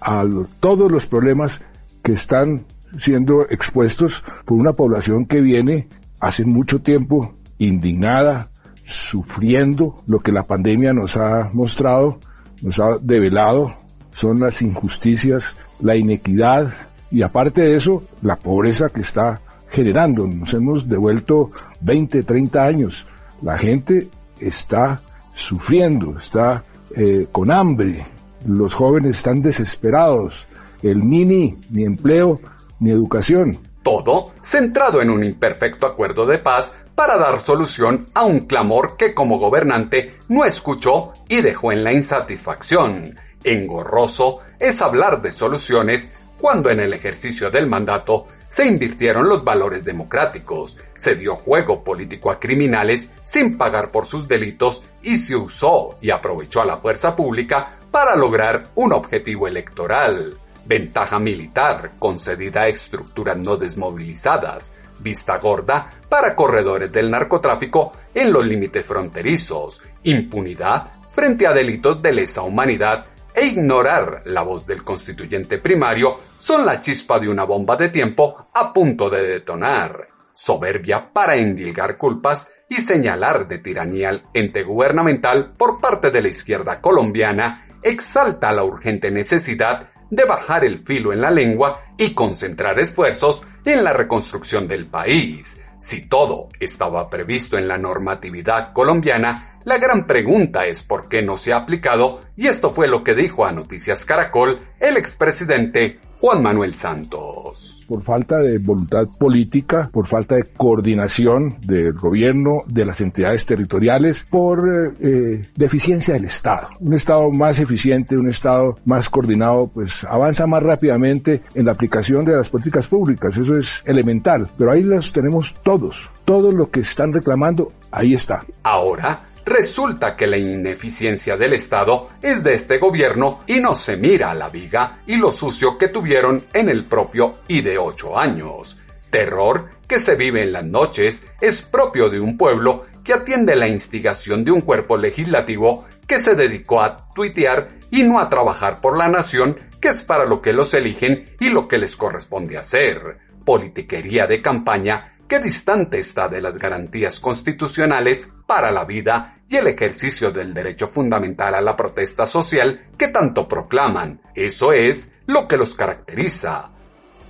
a 0.00 0.24
todos 0.60 0.90
los 0.90 1.06
problemas 1.06 1.60
que 2.02 2.12
están 2.12 2.64
siendo 2.98 3.42
expuestos 3.48 4.22
por 4.44 4.58
una 4.58 4.72
población 4.72 5.26
que 5.26 5.40
viene 5.40 5.88
hace 6.20 6.44
mucho 6.44 6.80
tiempo 6.80 7.34
indignada, 7.58 8.50
sufriendo 8.84 10.02
lo 10.06 10.20
que 10.20 10.32
la 10.32 10.42
pandemia 10.42 10.92
nos 10.92 11.16
ha 11.16 11.50
mostrado, 11.52 12.18
nos 12.60 12.78
ha 12.80 12.98
develado, 12.98 13.74
son 14.12 14.40
las 14.40 14.62
injusticias, 14.62 15.54
la 15.80 15.96
inequidad 15.96 16.72
y 17.10 17.22
aparte 17.22 17.62
de 17.62 17.76
eso, 17.76 18.02
la 18.22 18.36
pobreza 18.36 18.88
que 18.88 19.00
está 19.00 19.40
generando. 19.68 20.26
Nos 20.26 20.54
hemos 20.54 20.88
devuelto 20.88 21.50
20, 21.80 22.22
30 22.22 22.64
años. 22.64 23.06
La 23.42 23.58
gente 23.58 24.08
está 24.38 25.02
sufriendo, 25.34 26.18
está 26.18 26.64
eh, 26.94 27.26
con 27.32 27.50
hambre, 27.50 28.04
los 28.46 28.74
jóvenes 28.74 29.16
están 29.16 29.40
desesperados, 29.40 30.46
el 30.82 31.02
mini, 31.02 31.56
ni 31.70 31.84
empleo, 31.84 32.40
ni 32.82 32.90
educación. 32.90 33.58
Todo 33.82 34.32
centrado 34.42 35.00
en 35.00 35.10
un 35.10 35.24
imperfecto 35.24 35.86
acuerdo 35.86 36.26
de 36.26 36.38
paz 36.38 36.72
para 36.94 37.16
dar 37.16 37.40
solución 37.40 38.08
a 38.14 38.24
un 38.24 38.40
clamor 38.40 38.96
que 38.96 39.14
como 39.14 39.38
gobernante 39.38 40.18
no 40.28 40.44
escuchó 40.44 41.14
y 41.28 41.40
dejó 41.40 41.72
en 41.72 41.82
la 41.82 41.92
insatisfacción. 41.92 43.18
Engorroso 43.42 44.40
es 44.58 44.82
hablar 44.82 45.22
de 45.22 45.30
soluciones 45.30 46.10
cuando 46.38 46.70
en 46.70 46.80
el 46.80 46.92
ejercicio 46.92 47.50
del 47.50 47.68
mandato 47.68 48.26
se 48.48 48.66
invirtieron 48.66 49.28
los 49.28 49.42
valores 49.42 49.84
democráticos, 49.84 50.76
se 50.96 51.14
dio 51.14 51.36
juego 51.36 51.82
político 51.82 52.30
a 52.30 52.38
criminales 52.38 53.10
sin 53.24 53.56
pagar 53.56 53.90
por 53.90 54.04
sus 54.04 54.28
delitos 54.28 54.82
y 55.02 55.16
se 55.16 55.34
usó 55.34 55.96
y 56.00 56.10
aprovechó 56.10 56.60
a 56.60 56.66
la 56.66 56.76
fuerza 56.76 57.16
pública 57.16 57.78
para 57.90 58.14
lograr 58.14 58.64
un 58.74 58.92
objetivo 58.92 59.48
electoral. 59.48 60.36
Ventaja 60.64 61.18
militar 61.18 61.92
concedida 61.98 62.62
a 62.62 62.68
estructuras 62.68 63.36
no 63.36 63.56
desmovilizadas, 63.56 64.72
vista 65.00 65.38
gorda 65.38 65.90
para 66.08 66.36
corredores 66.36 66.92
del 66.92 67.10
narcotráfico 67.10 67.92
en 68.14 68.32
los 68.32 68.46
límites 68.46 68.86
fronterizos, 68.86 69.82
impunidad 70.04 70.92
frente 71.10 71.46
a 71.46 71.52
delitos 71.52 72.00
de 72.00 72.12
lesa 72.12 72.42
humanidad 72.42 73.06
e 73.34 73.46
ignorar 73.46 74.22
la 74.26 74.42
voz 74.42 74.66
del 74.66 74.82
constituyente 74.82 75.58
primario 75.58 76.20
son 76.36 76.64
la 76.64 76.78
chispa 76.78 77.18
de 77.18 77.28
una 77.28 77.44
bomba 77.44 77.76
de 77.76 77.88
tiempo 77.88 78.48
a 78.54 78.72
punto 78.72 79.10
de 79.10 79.22
detonar. 79.22 80.08
Soberbia 80.34 81.12
para 81.12 81.36
endilgar 81.36 81.98
culpas 81.98 82.48
y 82.68 82.76
señalar 82.76 83.48
de 83.48 83.58
tiranía 83.58 84.08
al 84.08 84.22
ente 84.32 84.62
gubernamental 84.62 85.52
por 85.56 85.80
parte 85.80 86.10
de 86.10 86.22
la 86.22 86.28
izquierda 86.28 86.80
colombiana 86.80 87.66
exalta 87.82 88.52
la 88.52 88.64
urgente 88.64 89.10
necesidad 89.10 89.90
de 90.12 90.26
bajar 90.26 90.62
el 90.62 90.78
filo 90.78 91.10
en 91.14 91.22
la 91.22 91.30
lengua 91.30 91.80
y 91.96 92.12
concentrar 92.12 92.78
esfuerzos 92.78 93.44
en 93.64 93.82
la 93.82 93.94
reconstrucción 93.94 94.68
del 94.68 94.86
país. 94.86 95.58
Si 95.80 96.06
todo 96.06 96.50
estaba 96.60 97.08
previsto 97.08 97.56
en 97.56 97.66
la 97.66 97.78
normatividad 97.78 98.74
colombiana, 98.74 99.58
la 99.64 99.78
gran 99.78 100.06
pregunta 100.06 100.66
es 100.66 100.82
por 100.82 101.08
qué 101.08 101.22
no 101.22 101.38
se 101.38 101.54
ha 101.54 101.56
aplicado 101.56 102.20
y 102.36 102.48
esto 102.48 102.68
fue 102.68 102.88
lo 102.88 103.02
que 103.02 103.14
dijo 103.14 103.46
a 103.46 103.52
Noticias 103.52 104.04
Caracol 104.04 104.60
el 104.80 104.98
expresidente 104.98 105.98
Juan 106.22 106.40
Manuel 106.40 106.72
Santos. 106.72 107.84
Por 107.88 108.00
falta 108.00 108.38
de 108.38 108.58
voluntad 108.58 109.08
política, 109.08 109.90
por 109.92 110.06
falta 110.06 110.36
de 110.36 110.44
coordinación 110.44 111.56
del 111.66 111.94
gobierno, 111.94 112.62
de 112.68 112.84
las 112.84 113.00
entidades 113.00 113.44
territoriales, 113.44 114.24
por 114.30 114.68
eh, 114.68 114.92
eh, 115.00 115.46
deficiencia 115.56 116.14
del 116.14 116.26
Estado. 116.26 116.68
Un 116.78 116.94
Estado 116.94 117.28
más 117.32 117.58
eficiente, 117.58 118.16
un 118.16 118.28
Estado 118.28 118.78
más 118.84 119.10
coordinado, 119.10 119.66
pues 119.66 120.04
avanza 120.04 120.46
más 120.46 120.62
rápidamente 120.62 121.42
en 121.56 121.66
la 121.66 121.72
aplicación 121.72 122.24
de 122.24 122.36
las 122.36 122.50
políticas 122.50 122.86
públicas. 122.86 123.36
Eso 123.36 123.56
es 123.56 123.82
elemental. 123.84 124.48
Pero 124.56 124.70
ahí 124.70 124.84
las 124.84 125.12
tenemos 125.12 125.56
todos. 125.64 126.08
Todo 126.24 126.52
lo 126.52 126.70
que 126.70 126.80
están 126.82 127.12
reclamando, 127.12 127.72
ahí 127.90 128.14
está. 128.14 128.46
Ahora, 128.62 129.24
Resulta 129.44 130.14
que 130.14 130.26
la 130.26 130.38
ineficiencia 130.38 131.36
del 131.36 131.54
Estado 131.54 132.10
es 132.22 132.44
de 132.44 132.54
este 132.54 132.78
gobierno 132.78 133.42
y 133.46 133.58
no 133.58 133.74
se 133.74 133.96
mira 133.96 134.34
la 134.34 134.48
viga 134.48 135.02
y 135.06 135.16
lo 135.16 135.32
sucio 135.32 135.76
que 135.76 135.88
tuvieron 135.88 136.44
en 136.52 136.68
el 136.68 136.84
propio 136.84 137.38
y 137.48 137.60
de 137.60 137.76
ocho 137.76 138.18
años. 138.18 138.78
Terror 139.10 139.68
que 139.88 139.98
se 139.98 140.14
vive 140.14 140.42
en 140.42 140.52
las 140.52 140.64
noches 140.64 141.26
es 141.40 141.62
propio 141.62 142.08
de 142.08 142.20
un 142.20 142.38
pueblo 142.38 142.82
que 143.04 143.12
atiende 143.12 143.56
la 143.56 143.68
instigación 143.68 144.44
de 144.44 144.52
un 144.52 144.60
cuerpo 144.60 144.96
legislativo 144.96 145.84
que 146.06 146.18
se 146.18 146.34
dedicó 146.34 146.80
a 146.80 147.08
tuitear 147.14 147.78
y 147.90 148.04
no 148.04 148.20
a 148.20 148.28
trabajar 148.28 148.80
por 148.80 148.96
la 148.96 149.08
nación, 149.08 149.58
que 149.80 149.88
es 149.88 150.02
para 150.02 150.24
lo 150.24 150.40
que 150.40 150.52
los 150.52 150.72
eligen 150.72 151.26
y 151.40 151.50
lo 151.50 151.68
que 151.68 151.78
les 151.78 151.96
corresponde 151.96 152.56
hacer. 152.56 153.18
Politiquería 153.44 154.26
de 154.26 154.40
campaña 154.40 155.11
qué 155.32 155.38
distante 155.38 155.98
está 155.98 156.28
de 156.28 156.42
las 156.42 156.58
garantías 156.58 157.18
constitucionales 157.18 158.28
para 158.46 158.70
la 158.70 158.84
vida 158.84 159.38
y 159.48 159.56
el 159.56 159.66
ejercicio 159.66 160.30
del 160.30 160.52
derecho 160.52 160.86
fundamental 160.86 161.54
a 161.54 161.62
la 161.62 161.74
protesta 161.74 162.26
social 162.26 162.88
que 162.98 163.08
tanto 163.08 163.48
proclaman. 163.48 164.20
Eso 164.34 164.74
es 164.74 165.10
lo 165.24 165.48
que 165.48 165.56
los 165.56 165.74
caracteriza. 165.74 166.72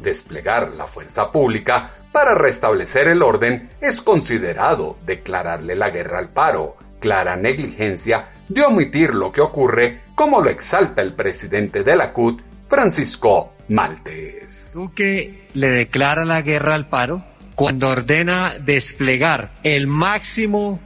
Desplegar 0.00 0.72
la 0.72 0.88
fuerza 0.88 1.30
pública 1.30 1.92
para 2.10 2.34
restablecer 2.34 3.06
el 3.06 3.22
orden 3.22 3.70
es 3.80 4.02
considerado 4.02 4.98
declararle 5.06 5.76
la 5.76 5.90
guerra 5.90 6.18
al 6.18 6.30
paro, 6.30 6.76
clara 6.98 7.36
negligencia 7.36 8.32
de 8.48 8.62
omitir 8.62 9.14
lo 9.14 9.30
que 9.30 9.42
ocurre 9.42 10.06
como 10.16 10.40
lo 10.40 10.50
exalta 10.50 11.02
el 11.02 11.14
presidente 11.14 11.84
de 11.84 11.94
la 11.94 12.12
CUT, 12.12 12.42
Francisco 12.68 13.52
Maltes. 13.68 14.72
Duque 14.74 15.46
le 15.54 15.68
declara 15.68 16.24
la 16.24 16.42
guerra 16.42 16.74
al 16.74 16.88
paro 16.88 17.31
cuando 17.54 17.88
ordena 17.88 18.54
desplegar 18.64 19.52
el 19.62 19.86
máximo 19.86 20.80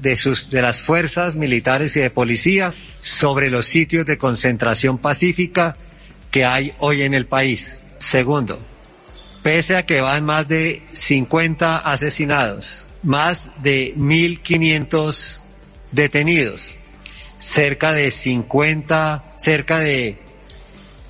de, 0.00 0.16
sus, 0.16 0.50
de 0.50 0.62
las 0.62 0.80
fuerzas 0.80 1.36
militares 1.36 1.96
y 1.96 2.00
de 2.00 2.10
policía 2.10 2.74
sobre 3.00 3.50
los 3.50 3.66
sitios 3.66 4.06
de 4.06 4.18
concentración 4.18 4.98
pacífica 4.98 5.76
que 6.30 6.44
hay 6.44 6.74
hoy 6.78 7.02
en 7.02 7.14
el 7.14 7.26
país. 7.26 7.80
Segundo, 7.98 8.58
pese 9.42 9.76
a 9.76 9.86
que 9.86 10.00
van 10.00 10.24
más 10.24 10.48
de 10.48 10.82
50 10.92 11.78
asesinados, 11.78 12.86
más 13.02 13.62
de 13.62 13.94
1.500 13.96 15.38
detenidos, 15.92 16.76
cerca 17.38 17.92
de 17.92 18.10
50, 18.10 19.34
cerca 19.36 19.78
de 19.78 20.18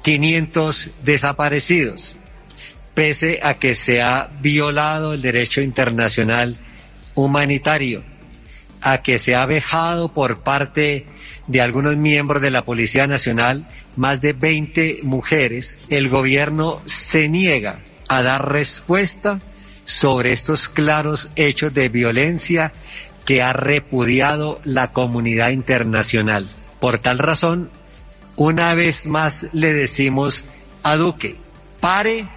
500 0.02 0.90
desaparecidos, 1.04 2.16
pese 2.94 3.40
a 3.42 3.54
que 3.54 3.74
se 3.74 4.02
ha 4.02 4.30
violado 4.40 5.14
el 5.14 5.22
derecho 5.22 5.60
internacional 5.60 6.58
humanitario, 7.14 8.04
a 8.80 9.02
que 9.02 9.18
se 9.18 9.34
ha 9.34 9.46
vejado 9.46 10.12
por 10.12 10.40
parte 10.40 11.06
de 11.46 11.60
algunos 11.60 11.96
miembros 11.96 12.42
de 12.42 12.50
la 12.50 12.64
Policía 12.64 13.06
Nacional 13.06 13.66
más 13.96 14.20
de 14.20 14.32
20 14.32 15.00
mujeres, 15.02 15.78
el 15.88 16.08
gobierno 16.08 16.82
se 16.84 17.28
niega 17.28 17.80
a 18.08 18.22
dar 18.22 18.50
respuesta 18.50 19.40
sobre 19.84 20.32
estos 20.32 20.68
claros 20.68 21.30
hechos 21.36 21.74
de 21.74 21.88
violencia 21.88 22.72
que 23.24 23.42
ha 23.42 23.52
repudiado 23.52 24.60
la 24.64 24.92
comunidad 24.92 25.50
internacional. 25.50 26.50
Por 26.80 26.98
tal 26.98 27.18
razón, 27.18 27.70
una 28.36 28.74
vez 28.74 29.06
más 29.06 29.46
le 29.52 29.72
decimos 29.72 30.44
a 30.82 30.96
Duque, 30.96 31.36
pare 31.80 32.28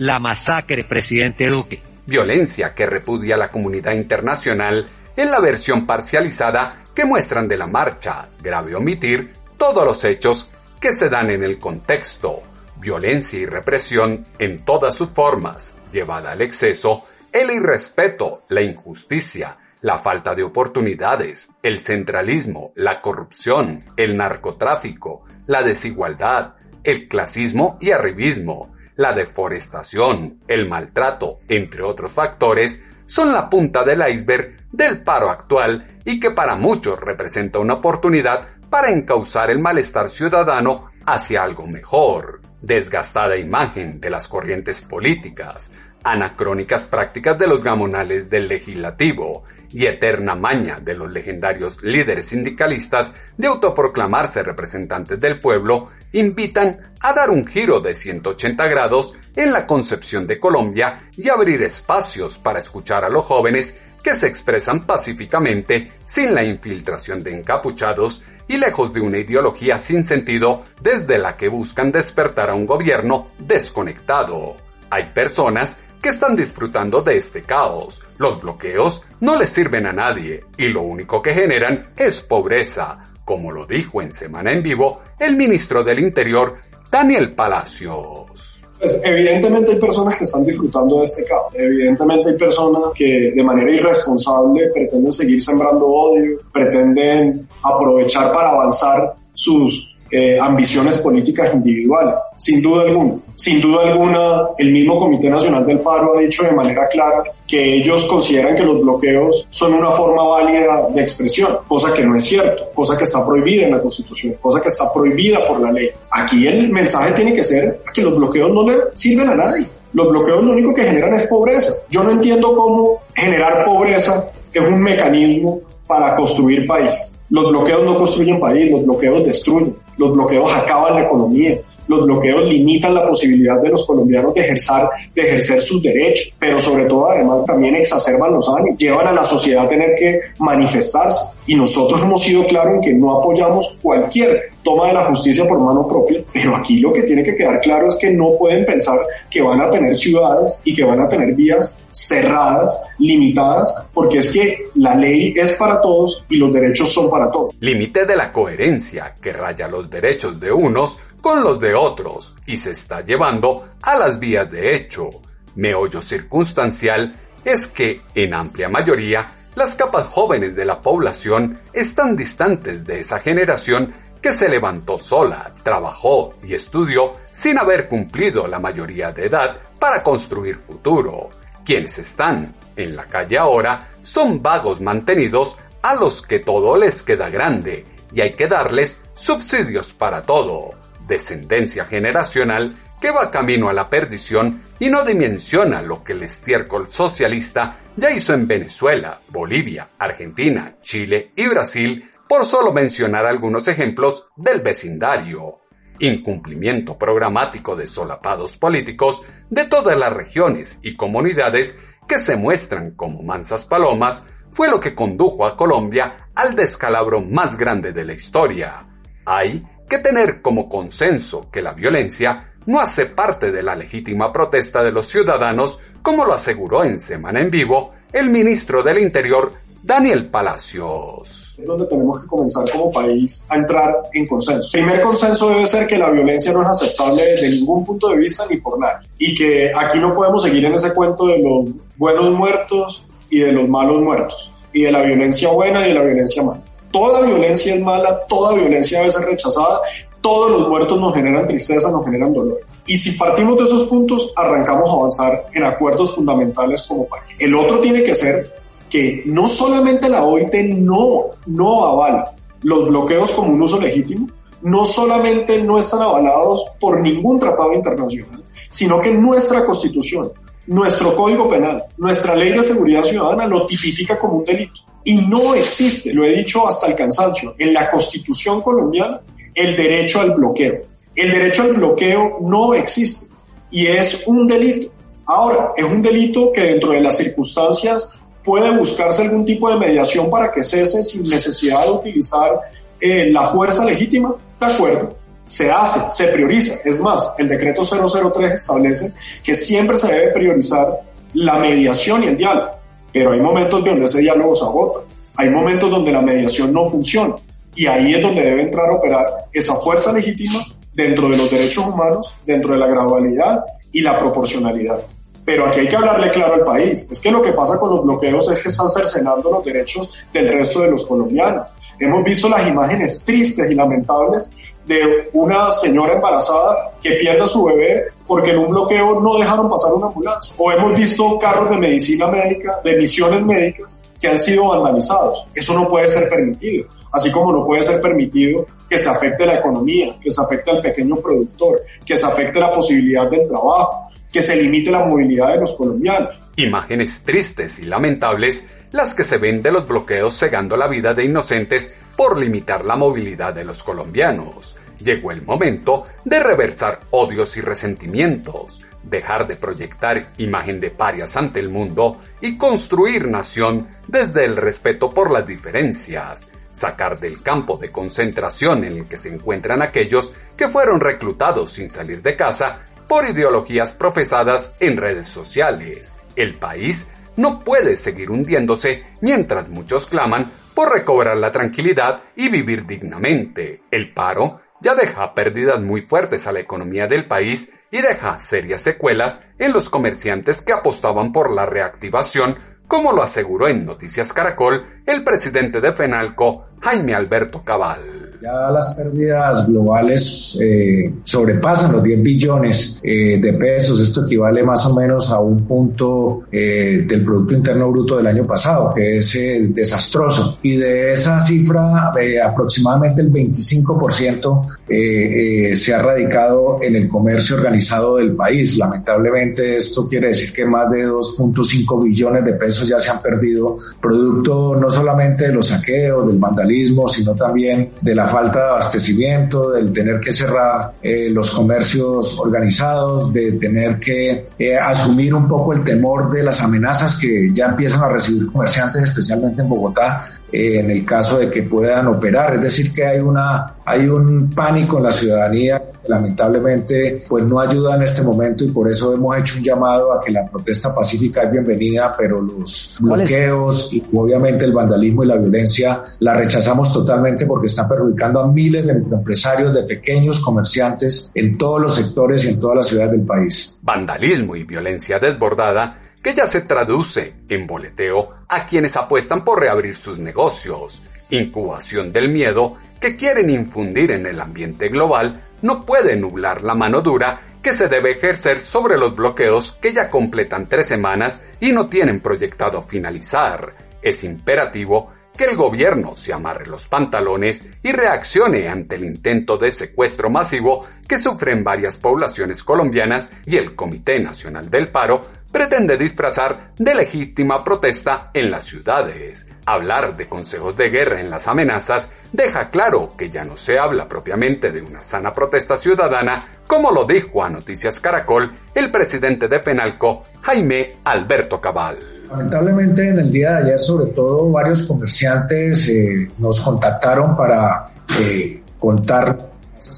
la 0.00 0.18
masacre, 0.18 0.82
presidente 0.84 1.48
Duque. 1.48 1.82
Violencia 2.06 2.74
que 2.74 2.86
repudia 2.86 3.36
la 3.36 3.50
comunidad 3.50 3.92
internacional 3.92 4.88
en 5.14 5.30
la 5.30 5.40
versión 5.40 5.86
parcializada 5.86 6.84
que 6.94 7.04
muestran 7.04 7.46
de 7.46 7.58
la 7.58 7.66
marcha, 7.66 8.30
grave 8.42 8.74
omitir 8.74 9.34
todos 9.58 9.84
los 9.84 10.02
hechos 10.04 10.48
que 10.80 10.94
se 10.94 11.10
dan 11.10 11.28
en 11.28 11.44
el 11.44 11.58
contexto. 11.58 12.40
Violencia 12.76 13.38
y 13.38 13.44
represión 13.44 14.26
en 14.38 14.64
todas 14.64 14.94
sus 14.94 15.10
formas, 15.10 15.74
llevada 15.92 16.32
al 16.32 16.40
exceso, 16.40 17.04
el 17.30 17.50
irrespeto, 17.50 18.44
la 18.48 18.62
injusticia, 18.62 19.58
la 19.82 19.98
falta 19.98 20.34
de 20.34 20.44
oportunidades, 20.44 21.50
el 21.62 21.78
centralismo, 21.78 22.72
la 22.74 23.02
corrupción, 23.02 23.84
el 23.98 24.16
narcotráfico, 24.16 25.24
la 25.46 25.62
desigualdad, 25.62 26.54
el 26.84 27.06
clasismo 27.06 27.76
y 27.82 27.90
arribismo, 27.90 28.72
la 29.00 29.14
deforestación, 29.14 30.40
el 30.46 30.68
maltrato, 30.68 31.40
entre 31.48 31.82
otros 31.82 32.12
factores, 32.12 32.82
son 33.06 33.32
la 33.32 33.48
punta 33.48 33.82
del 33.82 34.06
iceberg 34.06 34.58
del 34.70 35.02
paro 35.02 35.30
actual 35.30 36.00
y 36.04 36.20
que 36.20 36.32
para 36.32 36.54
muchos 36.54 37.00
representa 37.00 37.58
una 37.58 37.74
oportunidad 37.74 38.46
para 38.68 38.90
encauzar 38.90 39.50
el 39.50 39.58
malestar 39.58 40.10
ciudadano 40.10 40.90
hacia 41.06 41.42
algo 41.42 41.66
mejor. 41.66 42.42
Desgastada 42.60 43.38
imagen 43.38 44.02
de 44.02 44.10
las 44.10 44.28
corrientes 44.28 44.82
políticas, 44.82 45.72
anacrónicas 46.04 46.84
prácticas 46.84 47.38
de 47.38 47.46
los 47.46 47.62
gamonales 47.62 48.28
del 48.28 48.48
legislativo 48.48 49.44
y 49.72 49.86
eterna 49.86 50.34
maña 50.34 50.80
de 50.80 50.94
los 50.94 51.10
legendarios 51.10 51.82
líderes 51.82 52.28
sindicalistas 52.28 53.12
de 53.36 53.48
autoproclamarse 53.48 54.42
representantes 54.42 55.20
del 55.20 55.40
pueblo 55.40 55.90
invitan 56.12 56.92
a 57.00 57.12
dar 57.12 57.30
un 57.30 57.46
giro 57.46 57.80
de 57.80 57.94
180 57.94 58.66
grados 58.66 59.14
en 59.36 59.52
la 59.52 59.66
concepción 59.66 60.26
de 60.26 60.40
Colombia 60.40 61.08
y 61.16 61.28
abrir 61.28 61.62
espacios 61.62 62.38
para 62.38 62.58
escuchar 62.58 63.04
a 63.04 63.08
los 63.08 63.24
jóvenes 63.24 63.74
que 64.02 64.14
se 64.14 64.26
expresan 64.26 64.86
pacíficamente 64.86 65.92
sin 66.04 66.34
la 66.34 66.42
infiltración 66.42 67.22
de 67.22 67.36
encapuchados 67.36 68.22
y 68.48 68.56
lejos 68.56 68.92
de 68.92 69.00
una 69.00 69.18
ideología 69.18 69.78
sin 69.78 70.04
sentido 70.04 70.64
desde 70.82 71.18
la 71.18 71.36
que 71.36 71.48
buscan 71.48 71.92
despertar 71.92 72.50
a 72.50 72.54
un 72.54 72.66
gobierno 72.66 73.28
desconectado. 73.38 74.56
Hay 74.90 75.04
personas 75.14 75.76
que 76.00 76.08
están 76.08 76.36
disfrutando 76.36 77.02
de 77.02 77.16
este 77.16 77.42
caos. 77.42 78.02
Los 78.18 78.40
bloqueos 78.40 79.02
no 79.20 79.36
les 79.36 79.50
sirven 79.50 79.86
a 79.86 79.92
nadie 79.92 80.44
y 80.56 80.68
lo 80.68 80.82
único 80.82 81.22
que 81.22 81.34
generan 81.34 81.92
es 81.96 82.22
pobreza, 82.22 82.98
como 83.24 83.52
lo 83.52 83.66
dijo 83.66 84.02
en 84.02 84.12
Semana 84.12 84.52
en 84.52 84.62
Vivo 84.62 85.02
el 85.18 85.36
ministro 85.36 85.84
del 85.84 86.00
Interior, 86.00 86.54
Daniel 86.90 87.34
Palacios. 87.34 88.62
Pues 88.80 88.98
evidentemente 89.04 89.72
hay 89.72 89.78
personas 89.78 90.16
que 90.16 90.24
están 90.24 90.44
disfrutando 90.44 90.98
de 90.98 91.04
este 91.04 91.24
caos. 91.24 91.52
Evidentemente 91.54 92.30
hay 92.30 92.36
personas 92.38 92.82
que 92.94 93.30
de 93.34 93.44
manera 93.44 93.70
irresponsable 93.70 94.70
pretenden 94.72 95.12
seguir 95.12 95.42
sembrando 95.42 95.86
odio, 95.86 96.38
pretenden 96.50 97.46
aprovechar 97.62 98.32
para 98.32 98.48
avanzar 98.48 99.14
sus 99.34 99.89
eh, 100.10 100.38
ambiciones 100.40 100.98
políticas 100.98 101.54
individuales, 101.54 102.18
sin 102.36 102.60
duda 102.60 102.82
alguna. 102.82 103.14
Sin 103.34 103.60
duda 103.60 103.82
alguna, 103.88 104.48
el 104.58 104.72
mismo 104.72 104.98
Comité 104.98 105.30
Nacional 105.30 105.64
del 105.66 105.80
Paro 105.80 106.16
ha 106.16 106.20
dicho 106.20 106.42
de 106.42 106.52
manera 106.52 106.88
clara 106.88 107.22
que 107.46 107.76
ellos 107.76 108.04
consideran 108.06 108.54
que 108.54 108.64
los 108.64 108.80
bloqueos 108.80 109.46
son 109.50 109.74
una 109.74 109.90
forma 109.90 110.22
válida 110.24 110.88
de 110.94 111.00
expresión, 111.00 111.58
cosa 111.66 111.92
que 111.94 112.04
no 112.04 112.16
es 112.16 112.24
cierto, 112.24 112.68
cosa 112.74 112.96
que 112.98 113.04
está 113.04 113.24
prohibida 113.24 113.66
en 113.66 113.72
la 113.72 113.80
Constitución, 113.80 114.34
cosa 114.40 114.60
que 114.60 114.68
está 114.68 114.92
prohibida 114.92 115.46
por 115.46 115.60
la 115.60 115.72
ley. 115.72 115.88
Aquí 116.10 116.46
el 116.46 116.70
mensaje 116.70 117.12
tiene 117.12 117.32
que 117.32 117.42
ser 117.42 117.80
que 117.94 118.02
los 118.02 118.14
bloqueos 118.16 118.52
no 118.52 118.62
le 118.64 118.76
sirven 118.94 119.28
a 119.30 119.34
nadie. 119.34 119.66
Los 119.92 120.08
bloqueos 120.08 120.44
lo 120.44 120.52
único 120.52 120.72
que 120.74 120.84
generan 120.84 121.14
es 121.14 121.26
pobreza. 121.26 121.72
Yo 121.88 122.04
no 122.04 122.12
entiendo 122.12 122.54
cómo 122.54 122.98
generar 123.14 123.64
pobreza 123.64 124.30
es 124.52 124.62
un 124.62 124.80
mecanismo 124.80 125.60
para 125.86 126.14
construir 126.16 126.66
país. 126.66 127.12
Los 127.30 127.48
bloqueos 127.48 127.84
no 127.84 127.96
construyen 127.96 128.40
país, 128.40 128.70
los 128.70 128.84
bloqueos 128.84 129.24
destruyen, 129.24 129.74
los 129.96 130.12
bloqueos 130.12 130.52
acaban 130.52 130.94
la 130.94 131.02
economía, 131.02 131.56
los 131.90 132.04
bloqueos 132.04 132.44
limitan 132.44 132.94
la 132.94 133.06
posibilidad 133.06 133.60
de 133.60 133.68
los 133.68 133.84
colombianos 133.84 134.32
de 134.34 134.42
ejercer, 134.42 134.88
de 135.12 135.22
ejercer 135.22 135.60
sus 135.60 135.82
derechos, 135.82 136.32
pero 136.38 136.60
sobre 136.60 136.84
todo 136.84 137.10
además 137.10 137.44
también 137.44 137.74
exacerban 137.74 138.32
los 138.32 138.48
ánimos, 138.48 138.78
llevan 138.78 139.08
a 139.08 139.12
la 139.12 139.24
sociedad 139.24 139.64
a 139.64 139.68
tener 139.68 139.94
que 139.96 140.20
manifestarse. 140.38 141.32
Y 141.46 141.56
nosotros 141.56 142.00
hemos 142.00 142.22
sido 142.22 142.46
claros 142.46 142.74
en 142.74 142.80
que 142.80 142.94
no 142.94 143.18
apoyamos 143.18 143.76
cualquier 143.82 144.50
toma 144.62 144.88
de 144.88 144.94
la 144.94 145.04
justicia 145.06 145.46
por 145.46 145.58
mano 145.58 145.86
propia, 145.86 146.22
pero 146.32 146.56
aquí 146.56 146.80
lo 146.80 146.92
que 146.92 147.02
tiene 147.02 147.22
que 147.22 147.34
quedar 147.34 147.60
claro 147.60 147.88
es 147.88 147.94
que 147.96 148.10
no 148.10 148.32
pueden 148.38 148.64
pensar 148.64 148.98
que 149.30 149.42
van 149.42 149.60
a 149.60 149.70
tener 149.70 149.94
ciudades 149.94 150.60
y 150.64 150.74
que 150.74 150.84
van 150.84 151.00
a 151.00 151.08
tener 151.08 151.34
vías 151.34 151.74
cerradas, 151.90 152.80
limitadas, 152.98 153.74
porque 153.92 154.18
es 154.18 154.32
que 154.32 154.64
la 154.74 154.94
ley 154.94 155.32
es 155.34 155.52
para 155.56 155.80
todos 155.80 156.24
y 156.28 156.36
los 156.36 156.52
derechos 156.52 156.92
son 156.92 157.10
para 157.10 157.30
todos. 157.30 157.54
Límite 157.60 158.06
de 158.06 158.16
la 158.16 158.32
coherencia 158.32 159.14
que 159.20 159.32
raya 159.32 159.68
los 159.68 159.88
derechos 159.88 160.38
de 160.38 160.52
unos 160.52 160.98
con 161.20 161.42
los 161.42 161.60
de 161.60 161.74
otros 161.74 162.34
y 162.46 162.56
se 162.56 162.70
está 162.70 163.02
llevando 163.02 163.64
a 163.82 163.96
las 163.96 164.18
vías 164.18 164.50
de 164.50 164.74
hecho. 164.74 165.10
Meollo 165.56 166.00
circunstancial 166.00 167.14
es 167.44 167.66
que, 167.66 168.00
en 168.14 168.34
amplia 168.34 168.68
mayoría, 168.68 169.26
las 169.56 169.74
capas 169.74 170.06
jóvenes 170.06 170.54
de 170.54 170.64
la 170.64 170.80
población 170.80 171.58
están 171.72 172.16
distantes 172.16 172.84
de 172.84 173.00
esa 173.00 173.18
generación 173.18 173.92
que 174.20 174.32
se 174.32 174.48
levantó 174.48 174.98
sola, 174.98 175.54
trabajó 175.62 176.34
y 176.42 176.54
estudió 176.54 177.14
sin 177.32 177.58
haber 177.58 177.88
cumplido 177.88 178.46
la 178.46 178.58
mayoría 178.58 179.12
de 179.12 179.26
edad 179.26 179.56
para 179.78 180.02
construir 180.02 180.56
futuro. 180.58 181.30
Quienes 181.64 181.98
están 181.98 182.54
en 182.76 182.96
la 182.96 183.06
calle 183.06 183.38
ahora 183.38 183.90
son 184.02 184.42
vagos 184.42 184.80
mantenidos 184.80 185.56
a 185.82 185.94
los 185.94 186.22
que 186.22 186.40
todo 186.40 186.76
les 186.76 187.02
queda 187.02 187.30
grande 187.30 187.86
y 188.12 188.20
hay 188.20 188.32
que 188.32 188.46
darles 188.46 189.00
subsidios 189.14 189.92
para 189.92 190.22
todo. 190.22 190.72
Descendencia 191.06 191.84
generacional 191.84 192.76
que 193.00 193.10
va 193.10 193.30
camino 193.30 193.68
a 193.68 193.72
la 193.72 193.88
perdición 193.88 194.62
y 194.78 194.90
no 194.90 195.02
dimensiona 195.02 195.80
lo 195.80 196.04
que 196.04 196.12
el 196.12 196.22
estiércol 196.22 196.88
socialista 196.88 197.78
ya 197.96 198.10
hizo 198.10 198.34
en 198.34 198.46
Venezuela, 198.46 199.20
Bolivia, 199.28 199.90
Argentina, 199.98 200.76
Chile 200.82 201.32
y 201.34 201.48
Brasil, 201.48 202.09
por 202.30 202.44
solo 202.44 202.72
mencionar 202.72 203.26
algunos 203.26 203.66
ejemplos 203.66 204.22
del 204.36 204.60
vecindario. 204.60 205.62
Incumplimiento 205.98 206.96
programático 206.96 207.74
de 207.74 207.88
solapados 207.88 208.56
políticos 208.56 209.20
de 209.50 209.64
todas 209.64 209.98
las 209.98 210.12
regiones 210.12 210.78
y 210.84 210.94
comunidades 210.96 211.76
que 212.06 212.20
se 212.20 212.36
muestran 212.36 212.92
como 212.92 213.24
mansas 213.24 213.64
palomas 213.64 214.22
fue 214.48 214.70
lo 214.70 214.78
que 214.78 214.94
condujo 214.94 215.44
a 215.44 215.56
Colombia 215.56 216.28
al 216.36 216.54
descalabro 216.54 217.20
más 217.20 217.56
grande 217.56 217.92
de 217.92 218.04
la 218.04 218.12
historia. 218.12 218.86
Hay 219.26 219.66
que 219.88 219.98
tener 219.98 220.40
como 220.40 220.68
consenso 220.68 221.50
que 221.50 221.62
la 221.62 221.74
violencia 221.74 222.52
no 222.64 222.78
hace 222.78 223.06
parte 223.06 223.50
de 223.50 223.64
la 223.64 223.74
legítima 223.74 224.30
protesta 224.30 224.84
de 224.84 224.92
los 224.92 225.08
ciudadanos, 225.08 225.80
como 226.00 226.24
lo 226.24 226.34
aseguró 226.34 226.84
en 226.84 227.00
Semana 227.00 227.40
en 227.40 227.50
Vivo 227.50 227.90
el 228.12 228.30
ministro 228.30 228.84
del 228.84 229.00
Interior, 229.00 229.52
Daniel 229.82 230.26
Palacios. 230.26 231.56
Es 231.58 231.66
donde 231.66 231.86
tenemos 231.86 232.22
que 232.22 232.28
comenzar 232.28 232.70
como 232.70 232.90
país 232.90 233.44
a 233.48 233.56
entrar 233.56 233.94
en 234.12 234.26
consenso. 234.26 234.76
El 234.76 234.84
primer 234.84 235.02
consenso 235.02 235.48
debe 235.48 235.66
ser 235.66 235.86
que 235.86 235.98
la 235.98 236.10
violencia 236.10 236.52
no 236.52 236.62
es 236.62 236.68
aceptable 236.68 237.24
desde 237.24 237.50
ningún 237.50 237.84
punto 237.84 238.08
de 238.08 238.16
vista 238.16 238.44
ni 238.50 238.58
por 238.58 238.78
nadie. 238.78 239.08
Y 239.18 239.34
que 239.34 239.72
aquí 239.74 239.98
no 239.98 240.14
podemos 240.14 240.42
seguir 240.42 240.64
en 240.64 240.74
ese 240.74 240.94
cuento 240.94 241.26
de 241.26 241.38
los 241.38 241.70
buenos 241.96 242.30
muertos 242.32 243.04
y 243.28 243.40
de 243.40 243.52
los 243.52 243.68
malos 243.68 244.00
muertos. 244.00 244.50
Y 244.72 244.82
de 244.82 244.92
la 244.92 245.02
violencia 245.02 245.50
buena 245.50 245.84
y 245.86 245.88
de 245.88 245.94
la 245.94 246.02
violencia 246.02 246.42
mala. 246.42 246.62
Toda 246.90 247.24
violencia 247.24 247.74
es 247.74 247.80
mala, 247.80 248.20
toda 248.28 248.54
violencia 248.54 248.98
debe 248.98 249.12
ser 249.12 249.24
rechazada 249.24 249.80
todos 250.20 250.50
los 250.50 250.68
muertos 250.68 251.00
nos 251.00 251.14
generan 251.14 251.46
tristeza, 251.46 251.90
nos 251.90 252.04
generan 252.04 252.32
dolor. 252.32 252.60
Y 252.86 252.98
si 252.98 253.12
partimos 253.12 253.56
de 253.56 253.64
esos 253.64 253.86
puntos, 253.86 254.32
arrancamos 254.36 254.90
a 254.90 254.94
avanzar 254.94 255.46
en 255.54 255.64
acuerdos 255.64 256.14
fundamentales 256.14 256.82
como 256.82 257.06
país. 257.06 257.24
El 257.38 257.54
otro 257.54 257.80
tiene 257.80 258.02
que 258.02 258.14
ser 258.14 258.59
que 258.90 259.22
no 259.26 259.48
solamente 259.48 260.08
la 260.08 260.24
OIT 260.24 260.54
no, 260.76 261.26
no 261.46 261.84
avala 261.86 262.34
los 262.62 262.88
bloqueos 262.88 263.30
como 263.30 263.52
un 263.52 263.62
uso 263.62 263.80
legítimo, 263.80 264.28
no 264.62 264.84
solamente 264.84 265.62
no 265.62 265.78
están 265.78 266.02
avalados 266.02 266.64
por 266.78 267.00
ningún 267.00 267.38
tratado 267.38 267.72
internacional, 267.72 268.42
sino 268.70 269.00
que 269.00 269.12
nuestra 269.12 269.64
constitución, 269.64 270.32
nuestro 270.66 271.14
código 271.14 271.48
penal, 271.48 271.82
nuestra 271.96 272.34
ley 272.34 272.52
de 272.52 272.62
seguridad 272.62 273.02
ciudadana 273.02 273.46
lo 273.46 273.64
tipifica 273.66 274.18
como 274.18 274.38
un 274.38 274.44
delito. 274.44 274.80
Y 275.04 275.26
no 275.26 275.54
existe, 275.54 276.12
lo 276.12 276.26
he 276.26 276.36
dicho 276.36 276.68
hasta 276.68 276.86
el 276.86 276.94
cansancio, 276.94 277.54
en 277.58 277.72
la 277.72 277.90
constitución 277.90 278.60
colombiana 278.60 279.20
el 279.54 279.76
derecho 279.76 280.20
al 280.20 280.32
bloqueo. 280.32 280.82
El 281.14 281.30
derecho 281.30 281.62
al 281.62 281.74
bloqueo 281.74 282.38
no 282.42 282.74
existe 282.74 283.32
y 283.70 283.86
es 283.86 284.22
un 284.26 284.46
delito. 284.46 284.92
Ahora, 285.26 285.72
es 285.76 285.84
un 285.84 286.02
delito 286.02 286.50
que 286.52 286.62
dentro 286.62 286.92
de 286.92 287.00
las 287.00 287.16
circunstancias 287.16 288.12
puede 288.44 288.76
buscarse 288.76 289.22
algún 289.22 289.44
tipo 289.44 289.68
de 289.70 289.76
mediación 289.76 290.30
para 290.30 290.50
que 290.50 290.62
cese 290.62 291.02
sin 291.02 291.22
necesidad 291.28 291.84
de 291.84 291.90
utilizar 291.90 292.60
eh, 293.00 293.30
la 293.30 293.46
fuerza 293.46 293.84
legítima. 293.84 294.34
De 294.58 294.66
acuerdo, 294.66 295.16
se 295.44 295.70
hace, 295.70 296.10
se 296.10 296.32
prioriza. 296.32 296.76
Es 296.84 297.00
más, 297.00 297.32
el 297.38 297.48
decreto 297.48 297.82
003 297.82 298.52
establece 298.52 299.12
que 299.42 299.54
siempre 299.54 299.98
se 299.98 300.12
debe 300.12 300.32
priorizar 300.32 301.00
la 301.34 301.58
mediación 301.58 302.24
y 302.24 302.28
el 302.28 302.36
diálogo. 302.36 302.70
Pero 303.12 303.32
hay 303.32 303.40
momentos 303.40 303.84
donde 303.84 304.04
ese 304.04 304.20
diálogo 304.20 304.54
se 304.54 304.64
agota. 304.64 305.00
Hay 305.36 305.50
momentos 305.50 305.90
donde 305.90 306.12
la 306.12 306.20
mediación 306.20 306.72
no 306.72 306.88
funciona. 306.88 307.34
Y 307.74 307.86
ahí 307.86 308.14
es 308.14 308.22
donde 308.22 308.42
debe 308.42 308.62
entrar 308.62 308.90
a 308.90 308.94
operar 308.94 309.26
esa 309.52 309.74
fuerza 309.74 310.12
legítima 310.12 310.60
dentro 310.92 311.28
de 311.30 311.36
los 311.36 311.50
derechos 311.50 311.86
humanos, 311.86 312.34
dentro 312.46 312.72
de 312.72 312.78
la 312.78 312.86
gradualidad 312.86 313.64
y 313.92 314.00
la 314.00 314.16
proporcionalidad. 314.16 315.00
Pero 315.44 315.66
aquí 315.66 315.80
hay 315.80 315.88
que 315.88 315.96
hablarle 315.96 316.30
claro 316.30 316.54
al 316.54 316.64
país. 316.64 317.08
Es 317.10 317.20
que 317.20 317.30
lo 317.30 317.40
que 317.42 317.52
pasa 317.52 317.78
con 317.78 317.90
los 317.90 318.04
bloqueos 318.04 318.50
es 318.50 318.62
que 318.62 318.68
están 318.68 318.88
cercenando 318.90 319.50
los 319.50 319.64
derechos 319.64 320.08
del 320.32 320.48
resto 320.48 320.80
de 320.80 320.90
los 320.90 321.06
colombianos. 321.06 321.68
Hemos 321.98 322.24
visto 322.24 322.48
las 322.48 322.66
imágenes 322.66 323.24
tristes 323.24 323.70
y 323.70 323.74
lamentables 323.74 324.50
de 324.86 325.28
una 325.34 325.70
señora 325.70 326.14
embarazada 326.14 326.92
que 327.02 327.12
pierde 327.12 327.42
a 327.42 327.46
su 327.46 327.64
bebé 327.64 328.06
porque 328.26 328.52
en 328.52 328.58
un 328.58 328.68
bloqueo 328.68 329.20
no 329.20 329.36
dejaron 329.38 329.68
pasar 329.68 329.92
una 329.92 330.06
ambulancia. 330.06 330.54
O 330.56 330.72
hemos 330.72 330.94
visto 330.94 331.38
carros 331.38 331.70
de 331.70 331.76
medicina 331.76 332.26
médica, 332.26 332.80
de 332.82 332.96
misiones 332.96 333.44
médicas, 333.44 333.98
que 334.20 334.28
han 334.28 334.38
sido 334.38 334.68
vandalizados. 334.68 335.46
Eso 335.54 335.74
no 335.74 335.88
puede 335.88 336.08
ser 336.08 336.28
permitido 336.28 336.86
así 337.12 337.30
como 337.30 337.52
no 337.52 337.64
puede 337.64 337.82
ser 337.82 338.00
permitido 338.00 338.66
que 338.88 338.98
se 338.98 339.08
afecte 339.08 339.46
la 339.46 339.56
economía, 339.56 340.16
que 340.20 340.30
se 340.30 340.40
afecte 340.40 340.70
al 340.70 340.80
pequeño 340.80 341.16
productor, 341.16 341.82
que 342.04 342.16
se 342.16 342.26
afecte 342.26 342.58
la 342.58 342.72
posibilidad 342.72 343.28
del 343.28 343.46
trabajo, 343.48 344.08
que 344.32 344.42
se 344.42 344.56
limite 344.56 344.90
la 344.90 345.04
movilidad 345.04 345.54
de 345.54 345.60
los 345.60 345.74
colombianos. 345.74 346.38
Imágenes 346.56 347.22
tristes 347.24 347.78
y 347.78 347.84
lamentables 347.84 348.64
las 348.92 349.14
que 349.14 349.24
se 349.24 349.38
ven 349.38 349.62
de 349.62 349.70
los 349.70 349.86
bloqueos 349.86 350.36
cegando 350.36 350.76
la 350.76 350.88
vida 350.88 351.14
de 351.14 351.24
inocentes 351.24 351.94
por 352.16 352.38
limitar 352.38 352.84
la 352.84 352.96
movilidad 352.96 353.54
de 353.54 353.64
los 353.64 353.82
colombianos. 353.82 354.76
Llegó 354.98 355.30
el 355.30 355.42
momento 355.42 356.06
de 356.24 356.40
reversar 356.40 357.00
odios 357.10 357.56
y 357.56 357.62
resentimientos, 357.62 358.82
dejar 359.02 359.46
de 359.46 359.56
proyectar 359.56 360.32
imagen 360.36 360.80
de 360.80 360.90
parias 360.90 361.36
ante 361.36 361.60
el 361.60 361.70
mundo 361.70 362.20
y 362.40 362.58
construir 362.58 363.26
nación 363.28 363.88
desde 364.06 364.44
el 364.44 364.56
respeto 364.56 365.08
por 365.10 365.30
las 365.30 365.46
diferencias, 365.46 366.42
sacar 366.72 367.18
del 367.18 367.42
campo 367.42 367.78
de 367.78 367.90
concentración 367.90 368.84
en 368.84 368.98
el 368.98 369.04
que 369.06 369.16
se 369.16 369.30
encuentran 369.30 369.80
aquellos 369.80 370.32
que 370.56 370.68
fueron 370.68 371.00
reclutados 371.00 371.70
sin 371.70 371.90
salir 371.90 372.20
de 372.20 372.36
casa 372.36 372.84
por 373.10 373.28
ideologías 373.28 373.92
profesadas 373.92 374.72
en 374.78 374.96
redes 374.96 375.26
sociales. 375.26 376.14
El 376.36 376.54
país 376.54 377.08
no 377.34 377.58
puede 377.58 377.96
seguir 377.96 378.30
hundiéndose 378.30 379.02
mientras 379.20 379.68
muchos 379.68 380.06
claman 380.06 380.48
por 380.74 380.92
recobrar 380.92 381.36
la 381.36 381.50
tranquilidad 381.50 382.22
y 382.36 382.50
vivir 382.50 382.86
dignamente. 382.86 383.82
El 383.90 384.14
paro 384.14 384.60
ya 384.80 384.94
deja 384.94 385.34
pérdidas 385.34 385.80
muy 385.80 386.02
fuertes 386.02 386.46
a 386.46 386.52
la 386.52 386.60
economía 386.60 387.08
del 387.08 387.26
país 387.26 387.72
y 387.90 388.00
deja 388.00 388.38
serias 388.38 388.82
secuelas 388.82 389.40
en 389.58 389.72
los 389.72 389.90
comerciantes 389.90 390.62
que 390.62 390.72
apostaban 390.72 391.32
por 391.32 391.52
la 391.52 391.66
reactivación, 391.66 392.54
como 392.86 393.10
lo 393.12 393.24
aseguró 393.24 393.66
en 393.66 393.86
Noticias 393.86 394.32
Caracol 394.32 395.02
el 395.04 395.24
presidente 395.24 395.80
de 395.80 395.90
FENALCO, 395.90 396.68
Jaime 396.80 397.16
Alberto 397.16 397.64
Cabal. 397.64 398.29
Ya 398.42 398.70
las 398.70 398.94
pérdidas 398.94 399.68
globales 399.68 400.58
eh, 400.62 401.12
sobrepasan 401.24 401.92
los 401.92 402.02
10 402.02 402.22
billones 402.22 402.98
eh, 403.02 403.38
de 403.38 403.52
pesos. 403.52 404.00
Esto 404.00 404.24
equivale 404.24 404.62
más 404.62 404.86
o 404.86 404.94
menos 404.94 405.30
a 405.30 405.40
un 405.40 405.66
punto 405.66 406.44
eh, 406.50 407.04
del 407.06 407.22
Producto 407.22 407.54
Interno 407.54 407.90
Bruto 407.90 408.16
del 408.16 408.28
año 408.28 408.46
pasado, 408.46 408.92
que 408.94 409.18
es 409.18 409.38
desastroso. 409.74 410.58
Y 410.62 410.76
de 410.76 411.12
esa 411.12 411.38
cifra, 411.40 412.12
aproximadamente 412.42 413.20
el 413.20 413.30
25% 413.30 415.74
se 415.74 415.94
ha 415.94 416.02
radicado 416.02 416.78
en 416.80 416.96
el 416.96 417.08
comercio 417.08 417.56
organizado 417.56 418.16
del 418.16 418.34
país. 418.34 418.78
Lamentablemente, 418.78 419.76
esto 419.76 420.08
quiere 420.08 420.28
decir 420.28 420.52
que 420.52 420.64
más 420.64 420.90
de 420.90 421.06
2.5 421.06 422.02
billones 422.02 422.44
de 422.44 422.54
pesos 422.54 422.88
ya 422.88 422.98
se 422.98 423.10
han 423.10 423.20
perdido, 423.20 423.76
producto 424.00 424.76
no 424.76 424.88
solamente 424.88 425.48
de 425.48 425.52
los 425.52 425.66
saqueos, 425.66 426.26
del 426.26 426.38
vandalismo, 426.38 427.06
sino 427.06 427.34
también 427.34 427.90
de 428.00 428.14
la 428.14 428.29
falta 428.30 428.60
de 428.60 428.68
abastecimiento, 428.70 429.70
del 429.70 429.92
tener 429.92 430.20
que 430.20 430.32
cerrar 430.32 430.92
eh, 431.02 431.28
los 431.30 431.50
comercios 431.50 432.38
organizados, 432.38 433.32
de 433.32 433.52
tener 433.52 433.98
que 433.98 434.44
eh, 434.58 434.76
asumir 434.76 435.34
un 435.34 435.48
poco 435.48 435.72
el 435.74 435.82
temor 435.84 436.30
de 436.30 436.42
las 436.42 436.60
amenazas 436.62 437.18
que 437.18 437.50
ya 437.52 437.66
empiezan 437.66 438.02
a 438.02 438.08
recibir 438.08 438.50
comerciantes, 438.50 439.02
especialmente 439.02 439.62
en 439.62 439.68
Bogotá, 439.68 440.26
eh, 440.52 440.80
en 440.80 440.90
el 440.90 441.04
caso 441.04 441.38
de 441.38 441.50
que 441.50 441.62
puedan 441.62 442.06
operar. 442.06 442.54
Es 442.54 442.62
decir, 442.62 442.92
que 442.92 443.04
hay, 443.04 443.20
una, 443.20 443.74
hay 443.84 444.06
un 444.06 444.50
pánico 444.50 444.98
en 444.98 445.04
la 445.04 445.12
ciudadanía 445.12 445.82
lamentablemente 446.06 447.24
pues 447.28 447.44
no 447.44 447.60
ayuda 447.60 447.96
en 447.96 448.02
este 448.02 448.22
momento 448.22 448.64
y 448.64 448.70
por 448.70 448.90
eso 448.90 449.14
hemos 449.14 449.36
hecho 449.38 449.58
un 449.58 449.64
llamado 449.64 450.12
a 450.12 450.20
que 450.20 450.32
la 450.32 450.46
protesta 450.46 450.94
pacífica 450.94 451.42
es 451.42 451.52
bienvenida, 451.52 452.14
pero 452.16 452.40
los 452.40 452.98
bloqueos 453.00 453.92
y 453.92 454.04
obviamente 454.14 454.64
el 454.64 454.72
vandalismo 454.72 455.24
y 455.24 455.26
la 455.26 455.36
violencia 455.36 456.02
la 456.20 456.34
rechazamos 456.34 456.92
totalmente 456.92 457.46
porque 457.46 457.66
están 457.66 457.88
perjudicando 457.88 458.40
a 458.40 458.48
miles 458.48 458.86
de 458.86 458.94
microempresarios, 458.94 459.74
de 459.74 459.82
pequeños 459.84 460.40
comerciantes 460.40 461.30
en 461.34 461.58
todos 461.58 461.80
los 461.80 461.94
sectores 461.96 462.44
y 462.44 462.48
en 462.48 462.60
todas 462.60 462.76
las 462.78 462.88
ciudades 462.88 463.12
del 463.12 463.22
país. 463.22 463.78
Vandalismo 463.82 464.56
y 464.56 464.64
violencia 464.64 465.18
desbordada 465.18 465.98
que 466.22 466.34
ya 466.34 466.46
se 466.46 466.62
traduce 466.62 467.34
en 467.48 467.66
boleteo 467.66 468.34
a 468.48 468.66
quienes 468.66 468.96
apuestan 468.96 469.42
por 469.44 469.60
reabrir 469.60 469.94
sus 469.94 470.18
negocios, 470.18 471.02
incubación 471.30 472.12
del 472.12 472.28
miedo 472.28 472.76
que 473.00 473.16
quieren 473.16 473.48
infundir 473.48 474.10
en 474.10 474.26
el 474.26 474.40
ambiente 474.40 474.88
global 474.88 475.42
no 475.62 475.84
puede 475.84 476.16
nublar 476.16 476.62
la 476.62 476.74
mano 476.74 477.00
dura 477.00 477.58
que 477.62 477.72
se 477.72 477.88
debe 477.88 478.12
ejercer 478.12 478.58
sobre 478.58 478.96
los 478.96 479.14
bloqueos 479.14 479.72
que 479.72 479.92
ya 479.92 480.08
completan 480.08 480.68
tres 480.68 480.86
semanas 480.86 481.42
y 481.60 481.72
no 481.72 481.88
tienen 481.88 482.20
proyectado 482.20 482.82
finalizar. 482.82 483.76
Es 484.02 484.24
imperativo 484.24 485.10
que 485.36 485.44
el 485.44 485.56
gobierno 485.56 486.16
se 486.16 486.32
amarre 486.32 486.66
los 486.66 486.88
pantalones 486.88 487.64
y 487.82 487.92
reaccione 487.92 488.68
ante 488.68 488.96
el 488.96 489.04
intento 489.04 489.56
de 489.56 489.70
secuestro 489.70 490.28
masivo 490.28 490.86
que 491.06 491.18
sufren 491.18 491.64
varias 491.64 491.96
poblaciones 491.96 492.62
colombianas 492.62 493.30
y 493.46 493.56
el 493.56 493.74
Comité 493.74 494.20
Nacional 494.20 494.70
del 494.70 494.88
Paro 494.88 495.22
pretende 495.50 495.96
disfrazar 495.96 496.72
de 496.78 496.94
legítima 496.94 497.64
protesta 497.64 498.30
en 498.32 498.50
las 498.50 498.64
ciudades. 498.64 499.46
Hablar 499.66 500.16
de 500.16 500.28
consejos 500.28 500.76
de 500.76 500.90
guerra 500.90 501.20
en 501.20 501.30
las 501.30 501.48
amenazas 501.48 502.10
deja 502.32 502.70
claro 502.70 503.14
que 503.16 503.30
ya 503.30 503.44
no 503.44 503.56
se 503.56 503.78
habla 503.78 504.08
propiamente 504.08 504.72
de 504.72 504.82
una 504.82 505.02
sana 505.02 505.34
protesta 505.34 505.76
ciudadana, 505.76 506.46
como 506.66 506.90
lo 506.90 507.04
dijo 507.04 507.42
a 507.42 507.50
Noticias 507.50 508.00
Caracol 508.00 508.52
el 508.74 508.90
presidente 508.90 509.48
de 509.48 509.60
FENALCO, 509.60 510.22
Jaime 510.42 510.96
Alberto 511.04 511.60
Cabal. 511.60 511.98
Lamentablemente 512.30 513.08
en 513.08 513.18
el 513.18 513.32
día 513.32 513.50
de 513.52 513.64
ayer 513.64 513.80
sobre 513.80 514.12
todo 514.12 514.50
varios 514.50 514.86
comerciantes 514.86 515.88
eh, 515.88 516.30
nos 516.38 516.60
contactaron 516.60 517.36
para 517.36 517.86
eh, 518.20 518.62
contar 518.78 519.49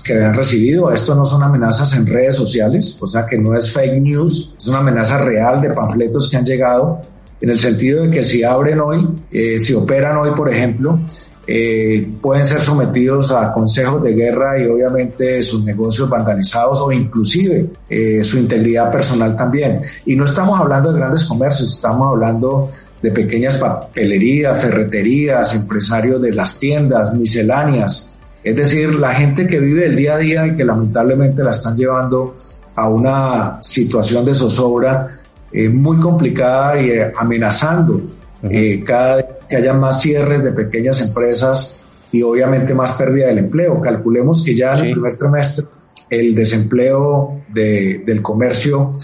que 0.02 0.14
habían 0.14 0.34
recibido. 0.34 0.90
Esto 0.90 1.14
no 1.14 1.24
son 1.24 1.42
amenazas 1.42 1.96
en 1.96 2.06
redes 2.06 2.34
sociales, 2.34 2.96
o 3.00 3.06
sea 3.06 3.26
que 3.26 3.38
no 3.38 3.56
es 3.56 3.72
fake 3.72 4.00
news, 4.00 4.54
es 4.58 4.66
una 4.66 4.78
amenaza 4.78 5.18
real 5.18 5.60
de 5.60 5.70
panfletos 5.70 6.28
que 6.30 6.36
han 6.36 6.44
llegado 6.44 7.00
en 7.40 7.50
el 7.50 7.58
sentido 7.58 8.04
de 8.04 8.10
que 8.10 8.22
si 8.22 8.44
abren 8.44 8.80
hoy, 8.80 9.08
eh, 9.30 9.58
si 9.58 9.74
operan 9.74 10.16
hoy, 10.16 10.30
por 10.30 10.48
ejemplo, 10.48 10.98
eh, 11.44 12.08
pueden 12.20 12.46
ser 12.46 12.60
sometidos 12.60 13.32
a 13.32 13.50
consejos 13.50 14.00
de 14.04 14.14
guerra 14.14 14.60
y 14.60 14.66
obviamente 14.66 15.42
sus 15.42 15.64
negocios 15.64 16.08
vandalizados 16.08 16.80
o 16.80 16.92
inclusive 16.92 17.66
eh, 17.88 18.22
su 18.22 18.38
integridad 18.38 18.92
personal 18.92 19.36
también. 19.36 19.80
Y 20.06 20.14
no 20.14 20.24
estamos 20.24 20.58
hablando 20.58 20.92
de 20.92 21.00
grandes 21.00 21.24
comercios, 21.24 21.70
estamos 21.70 22.08
hablando 22.08 22.70
de 23.02 23.10
pequeñas 23.10 23.58
papelerías, 23.58 24.60
ferreterías, 24.60 25.52
empresarios 25.56 26.22
de 26.22 26.30
las 26.30 26.56
tiendas, 26.60 27.12
misceláneas, 27.12 28.11
es 28.44 28.56
decir, 28.56 28.94
la 28.94 29.14
gente 29.14 29.46
que 29.46 29.58
vive 29.58 29.86
el 29.86 29.96
día 29.96 30.14
a 30.14 30.18
día 30.18 30.46
y 30.46 30.56
que 30.56 30.64
lamentablemente 30.64 31.44
la 31.44 31.52
están 31.52 31.76
llevando 31.76 32.34
a 32.74 32.88
una 32.88 33.58
situación 33.62 34.24
de 34.24 34.34
zozobra 34.34 35.20
eh, 35.52 35.68
muy 35.68 35.98
complicada 35.98 36.80
y 36.80 36.90
eh, 36.90 37.12
amenazando 37.16 38.00
eh, 38.42 38.82
cada 38.84 39.16
vez 39.16 39.26
que 39.48 39.56
haya 39.56 39.74
más 39.74 40.00
cierres 40.00 40.42
de 40.42 40.52
pequeñas 40.52 41.00
empresas 41.00 41.84
y 42.10 42.22
obviamente 42.22 42.74
más 42.74 42.92
pérdida 42.94 43.28
del 43.28 43.38
empleo. 43.38 43.80
Calculemos 43.80 44.42
que 44.42 44.56
ya 44.56 44.72
en 44.74 44.86
el 44.86 44.92
primer 44.92 45.16
trimestre 45.16 45.66
el 46.10 46.34
desempleo 46.34 47.42
del 47.48 48.20
comercio 48.20 48.94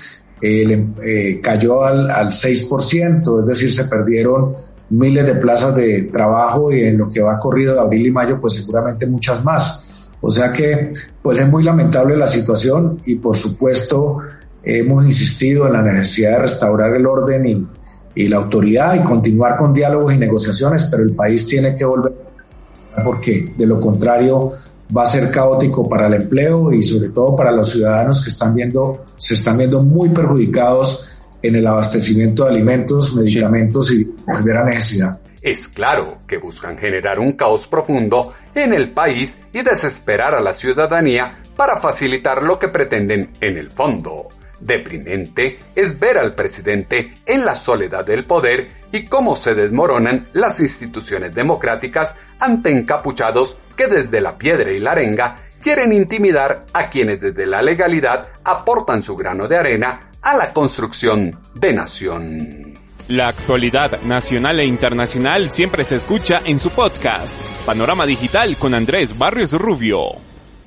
cayó 1.42 1.84
al, 1.84 2.10
al 2.10 2.28
6%, 2.28 3.40
es 3.40 3.46
decir, 3.46 3.72
se 3.72 3.84
perdieron 3.84 4.54
miles 4.90 5.26
de 5.26 5.34
plazas 5.34 5.74
de 5.74 6.04
trabajo 6.04 6.72
y 6.72 6.84
en 6.84 6.98
lo 6.98 7.08
que 7.08 7.20
va 7.20 7.38
corrido 7.38 7.74
de 7.74 7.80
abril 7.80 8.06
y 8.06 8.10
mayo, 8.10 8.40
pues 8.40 8.54
seguramente 8.54 9.06
muchas 9.06 9.44
más. 9.44 9.90
O 10.20 10.30
sea 10.30 10.52
que, 10.52 10.92
pues 11.22 11.38
es 11.38 11.48
muy 11.48 11.62
lamentable 11.62 12.16
la 12.16 12.26
situación 12.26 13.00
y 13.04 13.16
por 13.16 13.36
supuesto 13.36 14.18
hemos 14.62 15.06
insistido 15.06 15.66
en 15.66 15.74
la 15.74 15.82
necesidad 15.82 16.32
de 16.32 16.38
restaurar 16.40 16.94
el 16.94 17.06
orden 17.06 17.46
y, 17.46 17.66
y 18.14 18.28
la 18.28 18.38
autoridad 18.38 18.94
y 18.94 19.00
continuar 19.00 19.56
con 19.56 19.72
diálogos 19.72 20.14
y 20.14 20.18
negociaciones, 20.18 20.88
pero 20.90 21.04
el 21.04 21.14
país 21.14 21.46
tiene 21.46 21.76
que 21.76 21.84
volver 21.84 22.28
porque 23.04 23.52
de 23.56 23.66
lo 23.66 23.78
contrario 23.78 24.52
va 24.96 25.02
a 25.02 25.06
ser 25.06 25.30
caótico 25.30 25.88
para 25.88 26.06
el 26.06 26.14
empleo 26.14 26.72
y 26.72 26.82
sobre 26.82 27.10
todo 27.10 27.36
para 27.36 27.52
los 27.52 27.70
ciudadanos 27.70 28.22
que 28.22 28.30
están 28.30 28.54
viendo, 28.54 29.04
se 29.16 29.34
están 29.34 29.58
viendo 29.58 29.82
muy 29.82 30.08
perjudicados 30.08 31.17
en 31.42 31.56
el 31.56 31.66
abastecimiento 31.66 32.44
de 32.44 32.50
alimentos, 32.50 33.14
medicamentos 33.14 33.92
y 33.92 34.04
primera 34.04 34.64
necesidad. 34.64 35.20
Es 35.40 35.68
claro 35.68 36.22
que 36.26 36.38
buscan 36.38 36.76
generar 36.76 37.20
un 37.20 37.32
caos 37.32 37.68
profundo 37.68 38.34
en 38.54 38.72
el 38.72 38.90
país 38.90 39.38
y 39.52 39.62
desesperar 39.62 40.34
a 40.34 40.40
la 40.40 40.52
ciudadanía 40.52 41.42
para 41.56 41.78
facilitar 41.78 42.42
lo 42.42 42.58
que 42.58 42.68
pretenden 42.68 43.30
en 43.40 43.56
el 43.56 43.70
fondo. 43.70 44.28
Deprimente 44.60 45.58
es 45.76 45.98
ver 45.98 46.18
al 46.18 46.34
presidente 46.34 47.14
en 47.24 47.44
la 47.44 47.54
soledad 47.54 48.04
del 48.04 48.24
poder 48.24 48.68
y 48.90 49.04
cómo 49.04 49.36
se 49.36 49.54
desmoronan 49.54 50.26
las 50.32 50.58
instituciones 50.58 51.34
democráticas 51.34 52.16
ante 52.40 52.70
encapuchados 52.70 53.56
que 53.76 53.86
desde 53.86 54.20
la 54.20 54.36
piedra 54.36 54.72
y 54.72 54.80
la 54.80 54.92
arenga 54.92 55.36
quieren 55.62 55.92
intimidar 55.92 56.66
a 56.72 56.88
quienes 56.90 57.20
desde 57.20 57.46
la 57.46 57.62
legalidad 57.62 58.28
aportan 58.44 59.02
su 59.02 59.16
grano 59.16 59.46
de 59.46 59.56
arena 59.56 60.07
a 60.22 60.36
la 60.36 60.52
construcción 60.52 61.38
de 61.54 61.72
nación. 61.72 62.78
La 63.08 63.28
actualidad 63.28 64.02
nacional 64.02 64.60
e 64.60 64.66
internacional 64.66 65.50
siempre 65.50 65.84
se 65.84 65.94
escucha 65.94 66.40
en 66.44 66.58
su 66.58 66.70
podcast, 66.70 67.40
Panorama 67.64 68.04
Digital 68.04 68.56
con 68.58 68.74
Andrés 68.74 69.16
Barrios 69.16 69.52
Rubio. 69.52 70.10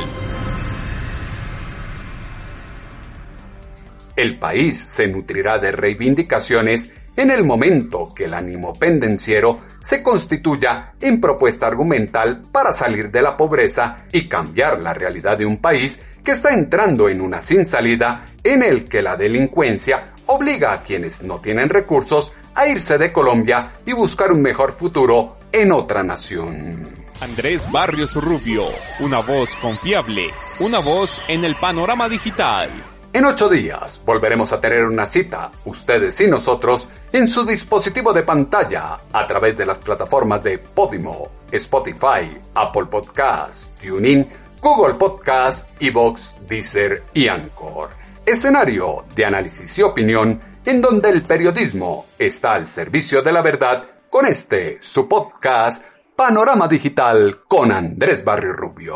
El 4.16 4.38
país 4.38 4.88
se 4.94 5.08
nutrirá 5.08 5.58
de 5.58 5.72
reivindicaciones 5.72 6.92
en 7.16 7.32
el 7.32 7.44
momento 7.44 8.14
que 8.14 8.26
el 8.26 8.36
ánimo 8.36 8.76
pendenciero 8.76 9.62
se 9.82 10.04
constituya 10.04 10.94
en 11.02 11.20
propuesta 11.20 11.66
argumental 11.66 12.44
para 12.52 12.72
salir 12.72 13.10
de 13.10 13.24
la 13.24 13.36
pobreza 13.36 14.04
y 14.12 14.28
cambiar 14.28 14.80
la 14.80 14.94
realidad 14.94 15.40
de 15.40 15.48
un 15.48 15.58
país 15.58 16.00
que 16.24 16.34
está 16.34 16.54
entrando 16.54 17.10
en 17.10 17.22
una 17.22 17.42
sin 17.42 17.66
salida 17.66 18.28
en 18.44 18.62
el 18.62 18.88
que 18.88 19.02
la 19.02 19.18
delincuencia 19.18 20.14
obliga 20.28 20.72
a 20.72 20.84
quienes 20.84 21.24
no 21.24 21.40
tienen 21.40 21.70
recursos 21.70 22.34
a 22.56 22.68
irse 22.68 22.98
de 22.98 23.12
Colombia 23.12 23.74
y 23.86 23.94
buscar 23.94 24.32
un 24.32 24.42
mejor 24.42 24.72
futuro 24.72 25.38
en 25.52 25.72
otra 25.72 26.04
nación. 26.04 27.00
Andrés 27.22 27.70
Barrios 27.70 28.16
Rubio, 28.16 28.66
una 29.02 29.20
voz 29.22 29.56
confiable, 29.58 30.30
una 30.62 30.80
voz 30.80 31.22
en 31.28 31.44
el 31.44 31.56
panorama 31.58 32.08
digital. 32.08 32.70
En 33.12 33.26
ocho 33.26 33.50
días 33.50 34.02
volveremos 34.06 34.54
a 34.54 34.62
tener 34.62 34.86
una 34.86 35.06
cita, 35.06 35.52
ustedes 35.66 36.22
y 36.22 36.28
nosotros, 36.28 36.88
en 37.12 37.28
su 37.28 37.44
dispositivo 37.44 38.14
de 38.14 38.24
pantalla 38.24 39.02
a 39.12 39.28
través 39.28 39.58
de 39.58 39.66
las 39.66 39.80
plataformas 39.80 40.44
de 40.44 40.60
Podimo, 40.60 41.28
Spotify, 41.52 42.38
Apple 42.54 42.86
Podcasts, 42.86 43.72
TuneIn, 43.82 44.28
Google 44.62 44.94
Podcasts, 44.94 45.66
Evox, 45.80 46.36
Deezer 46.48 47.04
y 47.14 47.28
Anchor. 47.28 47.90
Escenario 48.26 49.06
de 49.16 49.26
análisis 49.26 49.80
y 49.80 49.82
opinión 49.82 50.40
en 50.66 50.82
donde 50.82 51.10
el 51.10 51.24
periodismo 51.24 52.08
está 52.18 52.54
al 52.54 52.68
servicio 52.68 53.22
de 53.22 53.32
la 53.32 53.42
verdad 53.42 53.84
con 54.10 54.26
este, 54.26 54.78
su 54.82 55.08
podcast, 55.08 55.84
Panorama 56.16 56.68
Digital 56.68 57.42
con 57.48 57.72
Andrés 57.72 58.24
Barrio 58.24 58.54
Rubio 58.54 58.96